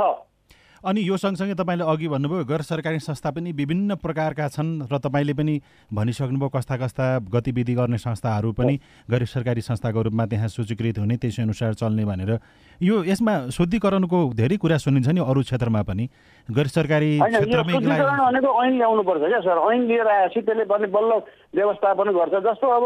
अनि 0.80 1.02
यो 1.02 1.18
सँगसँगै 1.18 1.54
तपाईँले 1.60 1.84
अघि 1.84 2.08
भन्नुभयो 2.08 2.44
गैर 2.46 2.62
सरकारी 2.64 3.00
संस्था 3.00 3.30
पनि 3.36 3.52
विभिन्न 3.52 3.96
प्रकारका 4.00 4.48
छन् 4.48 4.88
र 4.88 4.98
तपाईँले 4.98 5.34
पनि 5.36 5.56
भनिसक्नुभयो 5.92 6.50
कस्ता 6.50 6.76
कस्ता 6.78 7.06
गतिविधि 7.28 7.74
गर्ने 7.76 7.98
संस्थाहरू 8.00 8.52
पनि 8.56 8.80
गैर 9.12 9.26
सरकारी 9.28 9.62
संस्थाको 9.62 10.02
रूपमा 10.08 10.26
त्यहाँ 10.32 10.48
सूचीकृत 10.48 10.98
हुने 11.00 11.18
त्यसै 11.20 11.44
अनुसार 11.44 11.74
चल्ने 11.76 12.06
भनेर। 12.06 12.32
यो 12.80 13.04
यसमा 13.04 13.52
शुद्धिकरणको 13.52 14.20
धेरै 14.40 14.58
कुरा 14.58 14.78
सुनिन्छ 14.80 15.08
नि 15.12 15.20
अरू 15.20 15.42
क्षेत्रमा 15.44 15.82
पनि। 15.84 16.06
गैर 16.48 16.68
सरकारी 16.72 17.12
क्षेत्रमै 17.20 17.74
ऐन 17.76 18.74
ल्याउनुपर्छ 18.80 19.24
क्या 19.28 19.40
सर। 19.44 19.58
ऐन 19.60 19.82
लिएर 19.88 20.08
आएपछि 20.08 20.42
त्यसले 20.48 20.64
पनि 20.64 20.88
बल्ल 20.96 21.12
व्यवस्थापन 21.60 22.08
गर्छ। 22.16 22.36
जस्तो 22.40 22.68
अब 22.72 22.86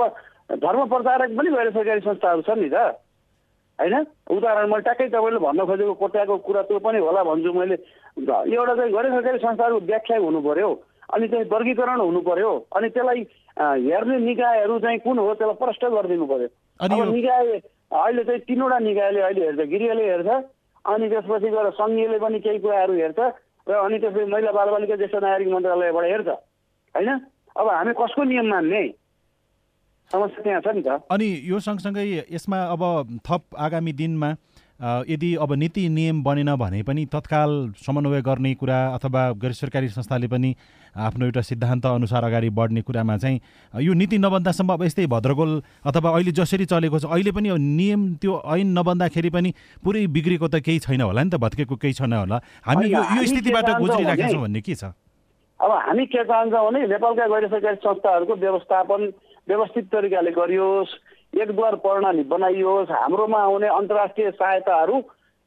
धर्म 0.66 0.82
प्रचारक 0.90 1.30
पनि 1.38 1.50
गैर 1.54 1.70
सरकारी 1.78 2.02
संस्थाहरू 2.10 2.42
छन् 2.42 2.62
नि 2.62 2.70
त। 2.74 2.98
होइन? 3.80 3.96
उदाहरण 4.30 4.70
मैले 4.70 4.84
ट्याक्कै 4.84 5.08
तपाईँले 5.10 5.40
भन्न 5.46 5.66
खोजेको 5.66 5.94
कोट्याएको 6.02 6.38
कुरा 6.48 6.62
त्यो 6.70 6.80
पनि 6.86 7.00
होला 7.00 7.24
भन्छु 7.24 7.54
मैले। 7.54 7.76
एउटा 8.54 8.74
चाहिँ 8.76 8.92
गैर 8.94 9.06
सरकारी 9.12 9.38
संस्थाहरूको 9.38 9.86
व्याख्या 9.86 10.18
हुनु 10.18 10.42
पर्यो 10.42 10.70
अनि 11.14 11.28
चाहिँ 11.28 11.46
वर्गीकरण 11.52 12.00
हुनु 12.00 12.22
पर्यो 12.22 12.52
अनि 12.76 12.90
त्यसलाई 12.90 13.22
हेर्ने 13.60 14.18
निकायहरू 14.26 14.80
चाहिँ 14.80 15.00
कुन 15.06 15.18
हो 15.20 15.34
त्यसलाई 15.34 15.58
प्रष्ट 15.62 15.86
गरिदिनु 15.86 16.26
पर्यो 16.26 16.48
अब 16.80 16.92
निकाय 17.14 17.48
अहिले 17.94 18.24
चाहिँ 18.24 18.40
तिनवटा 18.48 18.80
निकायले 18.80 19.22
अहिले 19.22 19.46
हेर्छ 19.46 19.70
गृहले 19.74 20.06
हेर्छ 20.10 20.30
अनि 20.86 21.10
त्यसपछि 21.10 21.50
गएर 21.50 21.70
सङ्घीयले 21.80 22.18
पनि 22.20 22.40
केही 22.46 22.60
कुराहरू 22.60 22.94
हेर्छ 22.94 23.20
र 23.68 23.72
अनि 23.74 24.00
त्यसपछि 24.00 24.26
महिला 24.32 24.52
बालबालिका 24.52 24.96
ज्येष्ठ 24.96 25.16
नागरिक 25.16 25.48
मन्त्रालयबाट 25.54 26.06
हेर्छ। 26.06 26.30
होइन? 26.96 27.10
अब 27.60 27.68
हामी 27.70 27.94
कसको 27.94 28.24
नियम 28.24 28.48
मान्ने? 28.50 28.82
समस्या 30.12 30.44
त्यहाँ 30.44 30.62
छ 30.62 30.68
नि 30.76 30.82
त। 30.82 31.00
अनि 31.12 31.28
यो 31.50 31.60
सँगसँगै 31.60 32.06
यसमा 32.32 32.58
अब 32.74 32.82
थप 33.24 33.44
आगामी 33.56 33.94
दिनमा 33.94 34.36
यदि 34.84 35.36
अब 35.40 35.54
नीति 35.54 35.88
नियम 35.90 36.24
बनेन 36.24 36.56
भने 36.60 36.82
पनि 36.84 37.06
तत्काल 37.08 37.52
समन्वय 37.80 38.22
गर्ने 38.22 38.54
कुरा 38.60 38.78
अथवा 39.00 39.22
गैर 39.40 39.52
सरकारी 39.54 39.88
संस्थाले 39.90 40.28
पनि 40.28 40.50
आफ्नो 40.92 41.26
एउटा 41.26 41.42
सिद्धान्त 41.42 41.86
अनुसार 41.86 42.24
अगाडि 42.24 42.50
बढ्ने 42.50 42.82
कुरामा 42.82 43.18
चाहिँ 43.18 43.40
यो 43.74 43.94
नीति 43.94 44.18
नबन्दासम्म 44.18 44.74
अब 44.74 44.84
यस्तै 44.84 45.06
भद्रगोल 45.08 45.52
अथवा 45.88 46.10
अहिले 46.12 46.32
जसरी 46.36 46.66
चलेको 46.66 47.00
छ 47.00 47.06
अहिले 47.08 47.32
पनि 47.32 47.50
नियम 47.58 48.02
त्यो 48.20 48.34
ऐन 48.44 48.68
नबन्दाखेरि 48.78 49.30
पनि 49.30 49.54
पुरै 49.84 50.06
बिग्रेको 50.12 50.48
त 50.48 50.60
केही 50.60 50.80
छैन 50.84 51.02
होला 51.02 51.24
नि 51.24 51.30
त 51.30 51.40
भत्केको 51.40 51.76
केही 51.80 51.94
छैन 51.94 52.14
होला। 52.14 52.42
हामी 52.68 52.86
यो 52.92 53.02
यो 53.18 53.24
स्थितिबाट 53.24 53.70
गुज्रिराखेका 53.80 54.30
छौँ 54.30 54.42
भन्ने 54.42 54.62
के 54.62 54.76
छ? 54.76 54.84
अब 55.64 55.72
हामी 55.72 56.06
के 56.12 56.24
चाहन्छौँ 56.28 56.66
भने 56.68 56.80
नेपालका 56.92 57.26
गैर 57.32 57.48
सरकारी 57.48 57.78
संस्थाहरूको 57.88 58.36
व्यवस्थापन 58.36 59.02
व्यवस्थित 59.48 59.86
तरिकाले 59.92 60.32
गरियोस् 60.32 60.96
एकद्वार 61.34 61.76
प्रणाली 61.84 62.24
बनाइयोस् 62.32 62.92
हाम्रोमा 62.92 63.40
आउने 63.42 63.68
अन्तर्राष्ट्रिय 63.68 64.32
सहायताहरू 64.32 64.98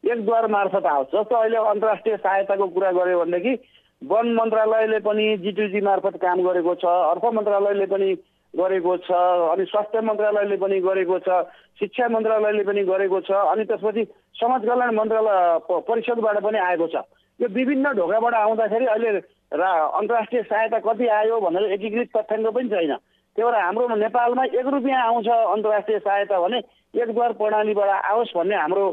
एकद्वार 0.04 0.46
मार्फत 0.48 0.86
आओस्। 0.86 1.12
जस्तो 1.14 1.36
अहिले 1.36 1.56
अन्तर्राष्ट्रिय 1.56 2.16
सहायताको 2.16 2.66
कुरा 2.76 2.90
गऱ्यो 2.92 3.18
भनेदेखि 3.20 3.54
वन 4.02 4.26
मन्त्रालयले 4.34 4.98
पनि 5.00 5.36
जिटिजी 5.42 5.80
मार्फत 5.80 6.16
काम 6.22 6.42
गरेको 6.46 6.74
छ 6.76 6.84
अर्थ 6.84 7.24
मन्त्रालयले 7.34 7.86
पनि 7.92 8.08
गरेको 8.54 8.96
छ 9.06 9.10
अनि 9.52 9.64
स्वास्थ्य 9.64 10.00
मन्त्रालयले 10.00 10.56
पनि 10.56 10.80
गरेको 10.80 11.18
छ 11.24 11.40
शिक्षा 11.80 12.08
मन्त्रालयले 12.08 12.64
पनि 12.64 12.82
गरेको 12.84 13.20
छ 13.20 13.30
अनि 13.52 13.64
त्यसपछि 13.64 14.04
समाज 14.36 14.66
कल्याण 14.68 14.94
मन्त्रालय 14.94 15.80
परिषदबाट 15.88 16.38
पनि 16.44 16.58
आएको 16.58 16.86
छ। 16.86 17.04
यो 17.40 17.48
विभिन्न 17.48 17.92
ढोकाबाट 17.96 18.34
आउँदाखेरि 18.34 18.86
अहिले 18.86 19.10
अन्तर्राष्ट्रिय 19.56 20.42
सहायता 20.42 20.78
कति 20.84 21.06
आयो 21.16 21.40
भनेर 21.40 21.72
एकीकृत 21.72 22.16
तथ्याङ्क 22.16 22.48
पनि 22.54 22.68
छैन। 22.68 22.96
त्यही 23.36 23.44
भएर 23.44 23.60
हाम्रो 23.60 23.96
नेपालमा 23.96 24.44
एक 24.48 24.66
रुपियाँ 24.66 25.02
आउँछ 25.06 25.28
अन्तर्राष्ट्रिय 25.28 25.98
सहायता 25.98 26.40
भने 26.40 26.58
एकद्वार 26.96 27.32
प्रणालीबाट 27.36 27.90
आओस् 28.10 28.32
भन्ने 28.36 28.56
हाम्रो 28.56 28.84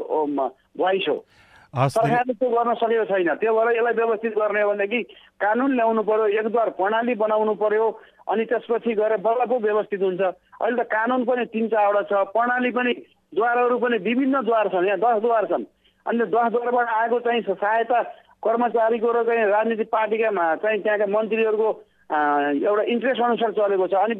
भोइस 0.76 1.06
हो 1.08 1.16
सरकारले 1.74 2.32
त्यो 2.38 2.48
गर्न 2.50 2.74
सकेको 2.76 3.04
छैन। 3.04 3.34
त्यो 3.40 3.52
भएर 3.56 3.68
यसलाई 3.76 3.94
व्यवस्थित 3.98 4.32
गर्ने 4.38 4.60
हो 4.62 4.68
भनेदेखि 4.70 5.00
कानुन 5.42 5.74
ल्याउनु 5.74 6.02
पर्यो 6.06 6.26
एकद्वार 6.38 6.68
प्रणाली 6.78 7.14
बनाउनु 7.24 7.54
पर्यो 7.56 7.86
अनि 8.30 8.44
त्यसपछि 8.44 8.94
गएर 8.94 9.16
बल्ल 9.24 9.46
पो 9.50 9.58
व्यवस्थित 9.58 10.02
हुन्छ। 10.02 10.20
अहिले 10.20 10.76
त 10.76 10.86
कानुन 10.92 11.24
पनि 11.24 11.44
तिन 11.50 11.66
चारवटा 11.72 12.02
छ 12.06 12.12
प्रणाली 12.36 12.70
पनि 12.76 12.92
द्वारहरू 13.34 13.78
पनि 13.80 13.96
विभिन्न 14.06 14.42
द्वार 14.44 14.68
छन् 14.70 14.86
यहाँ 14.86 15.00
दस 15.02 15.22
द्वार 15.24 15.44
छन्। 15.50 15.64
अनि 16.06 16.24
दस 16.30 16.48
द्वारबाट 16.54 16.88
आएको 17.00 17.18
चाहिँ 17.26 17.42
सहायता 17.42 18.02
कर्मचारीको 18.44 19.08
र 19.12 19.24
चाहिँ 19.24 19.50
राजनीतिक 19.50 19.88
पार्टीका 19.90 20.30
चाहिँ 20.62 20.78
त्यहाँका 20.84 21.06
मन्त्रीहरूको 21.10 21.68
एउटा 22.10 22.82
इन्ट्रेस्ट 22.92 23.20
अनुसार 23.22 23.50
चलेको 23.52 23.86
छ। 23.86 23.94
अनि 23.94 24.14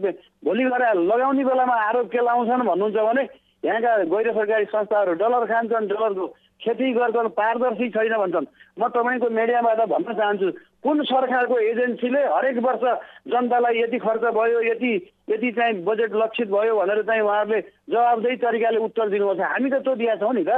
भोलि 0.45 0.65
गएर 0.65 0.83
लगाउने 1.11 1.45
बेलामा 1.45 1.75
आरोप 1.89 2.07
के 2.13 2.21
लाउँछन् 2.25 2.69
भन्नुहुन्छ 2.69 2.97
भने 2.97 3.23
यहाँका 3.65 3.93
गैर 4.13 4.27
सरकारी 4.33 4.65
संस्थाहरू 4.73 5.13
डलर 5.21 5.45
खान्छन् 5.49 5.89
डलरको 5.89 6.27
खेती 6.65 6.93
गर्छन् 6.95 7.29
पारदर्शी 7.37 7.89
छैन 7.93 8.15
भन्छन्। 8.17 8.47
म 8.79 8.83
तपाईँको 8.89 9.29
मिडियाबाट 9.29 9.81
भन्न 9.89 10.13
चाहन्छु 10.17 10.49
कुन 10.85 10.97
सरकारको 11.05 11.57
एजेन्सीले 11.61 12.23
हरेक 12.25 12.59
वर्ष 12.65 12.85
जनतालाई 13.33 13.75
यति 13.81 13.99
खर्च 14.05 14.25
भयो 14.37 14.61
यति 14.69 14.93
यति 15.33 15.51
चाहिँ 15.53 15.83
बजेट 15.85 16.13
लक्षित 16.15 16.49
भयो 16.49 16.77
भनेर 16.77 17.03
चाहिँ 17.09 17.21
उहाँहरूले 17.21 17.61
जवाबदेही 17.89 18.37
तरिकाले 18.37 18.79
उत्तर 18.85 19.09
दिनुपर्छ 19.13 19.41
हामी 19.41 19.71
त 19.71 19.81
त्यो 19.85 19.95
दिएका 19.97 20.17
छौँ 20.21 20.35
नि 20.35 20.45
त। 20.45 20.53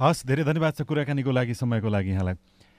हस् 0.00 0.26
धेरै 0.26 0.44
धन्यवाद 0.44 0.72
छ 0.72 0.80
कुराकानीको 0.88 1.30
लागि 1.30 1.54
समयको 1.54 1.88
लागि 1.88 2.10
यहाँलाई। 2.10 2.36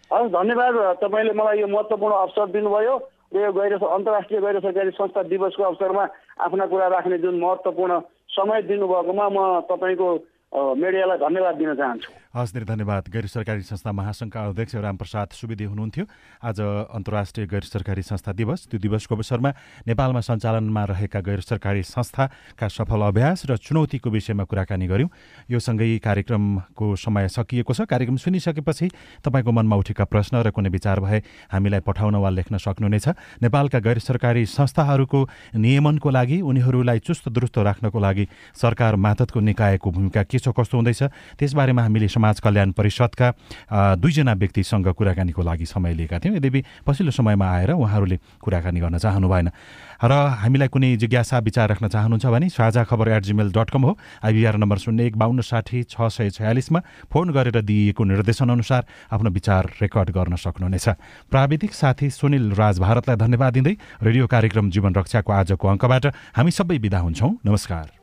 हस् 0.09 0.33
धन्यवाद। 0.33 0.73
तपाईँले 1.01 1.33
मलाई 1.33 1.59
यो 1.59 1.67
महत्त्वपूर्ण 1.69 2.13
अवसर 2.13 2.47
दिनुभयो। 2.51 2.95
यो 3.35 3.51
गैर 3.51 3.73
अन्तर्राष्ट्रिय 3.73 4.41
गैर 4.41 4.59
सरकारी 4.59 4.91
संस्था 4.91 5.21
दिवसको 5.23 5.63
अवसरमा 5.63 6.03
आफ्ना 6.39 6.65
कुरा 6.65 6.87
राख्ने 6.87 7.17
जुन 7.17 7.39
महत्त्वपूर्ण 7.39 7.99
समय 8.29 8.61
दिनुभएकोमा 8.61 9.29
म 9.29 9.61
तपाईँको 9.65 10.09
मिडियालाई 10.53 11.17
धन्यवाद 11.17 11.55
दिन 11.57 11.73
चाहन्छु। 11.73 12.09
हस् 12.33 12.53
धेरै 12.53 12.65
धन्यवाद। 12.65 13.03
गैर 13.09 13.25
सरकारी 13.25 13.61
संस्था 13.61 13.91
महासङ्घका 13.91 14.39
अध्यक्ष 14.53 14.75
रामप्रसाद 14.75 15.27
सुवेदी 15.33 15.65
हुनुहुन्थ्यो। 15.65 16.05
आज 16.45 16.59
अन्तर्राष्ट्रिय 16.93 17.45
गैर 17.47 17.63
सरकारी 17.63 18.01
संस्था 18.01 18.31
दिवस। 18.33 18.67
त्यो 18.69 18.79
दिवसको 18.79 19.15
अवसरमा 19.15 19.49
नेपालमा 19.87 20.21
सञ्चालनमा 20.21 20.83
रहेका 20.85 21.19
गैर 21.25 21.41
सरकारी 21.41 21.83
संस्थाका 21.83 22.67
सफल 22.69 23.01
अभ्यास 23.01 23.45
र 23.49 23.57
चुनौतीको 23.57 24.09
विषयमा 24.09 24.43
कुराकानी 24.45 24.87
गऱ्यौँ 24.87 25.09
यो 25.49 25.59
सँगै 25.59 25.97
कार्यक्रमको 25.99 26.85
समय 26.97 27.27
सकिएको 27.29 27.73
छ। 27.73 27.89
कार्यक्रम 27.89 28.17
सुनिसकेपछि 28.17 28.87
तपाईँको 29.25 29.51
मनमा 29.51 29.75
उठेका 29.75 30.05
प्रश्न 30.05 30.41
र 30.41 30.53
कुनै 30.53 30.69
विचार 30.69 30.99
भए 31.01 31.21
हामीलाई 31.49 31.81
पठाउन 31.81 32.15
वा 32.17 32.29
लेख्न 32.29 32.57
सक्नुहुनेछ। 32.57 33.41
नेपालका 33.41 33.79
गैर 33.79 33.99
सरकारी 33.99 34.45
संस्थाहरूको 34.45 35.19
नियमनको 35.57 36.09
लागि 36.09 36.41
उनीहरूलाई 36.41 36.99
चुस्त 36.99 37.29
दुरुस्त 37.29 37.57
राख्नको 37.57 37.99
लागि 37.99 38.25
सरकार 38.53 38.95
मातहतको 38.95 39.39
निकायको 39.39 39.91
भूमिका 39.91 40.23
के 40.23 40.41
छ 40.43 40.51
कस्तो 40.51 40.75
हुँदैछ। 40.75 41.01
त्यसबारेमा 41.39 41.81
हामीले 41.81 42.07
समाज 42.11 42.39
कल्याण 42.43 42.71
परिषदका 42.75 43.27
दुईजना 43.95 44.33
व्यक्तिसँग 44.35 44.87
कुराकानीको 44.91 45.41
लागि 45.41 45.65
समय 45.65 45.93
लिएका 45.95 46.19
थियौँ। 46.19 46.35
यद्यपि 46.37 46.61
पछिल्लो 46.83 47.11
समयमा 47.15 47.47
आएर 47.47 47.71
उहाँहरूले 47.73 48.17
कुराकानी 48.43 48.79
गर्न 48.83 48.97
चाहनु 48.99 49.27
भएन। 49.31 49.49
र 50.03 50.11
हामीलाई 50.11 50.67
कुनै 50.67 50.95
जिज्ञासा 50.99 51.39
विचार 51.39 51.69
राख्न 51.69 51.87
चाहनुहुन्छ 51.87 52.25
भने 52.27 52.49
साझा 52.51 52.83
खबर 52.83 53.07
एट 53.15 53.23
जिमेल 53.23 53.51
डट 53.55 53.69
कम 53.71 53.81
हो। 53.87 53.91
आइबिआर 54.19 54.55
नम्बर 54.59 54.77
शून्य 54.83 55.05
एक 55.07 55.15
बाहन्न 55.15 55.41
साठी 55.41 55.83
छ 55.87 56.11
सय 56.11 56.29
छयालिसमा 56.35 56.79
फोन 57.07 57.31
गरेर 57.31 57.61
दिइएको 57.63 58.03
निर्देशनअनुसार 58.03 58.83
आफ्नो 59.15 59.29
विचार 59.31 59.63
रेकर्ड 59.79 60.09
गर्न 60.11 60.35
सक्नुहुनेछ। 60.35 60.87
प्राविधिक 61.31 61.73
साथी 61.73 62.09
सुनिल 62.11 62.51
राज 62.51 62.79
भारतलाई 62.83 63.15
धन्यवाद 63.15 63.53
दिँदै 63.53 63.75
रेडियो 64.03 64.27
कार्यक्रम 64.27 64.69
जीवन 64.69 64.91
रक्षाको 64.95 65.31
आजको 65.31 65.67
अङ्कबाट 65.67 66.05
हामी 66.35 66.51
सबै 66.51 66.77
विदा 66.83 66.99
हुन्छौँ। 66.99 67.31
नमस्कार। 67.47 68.02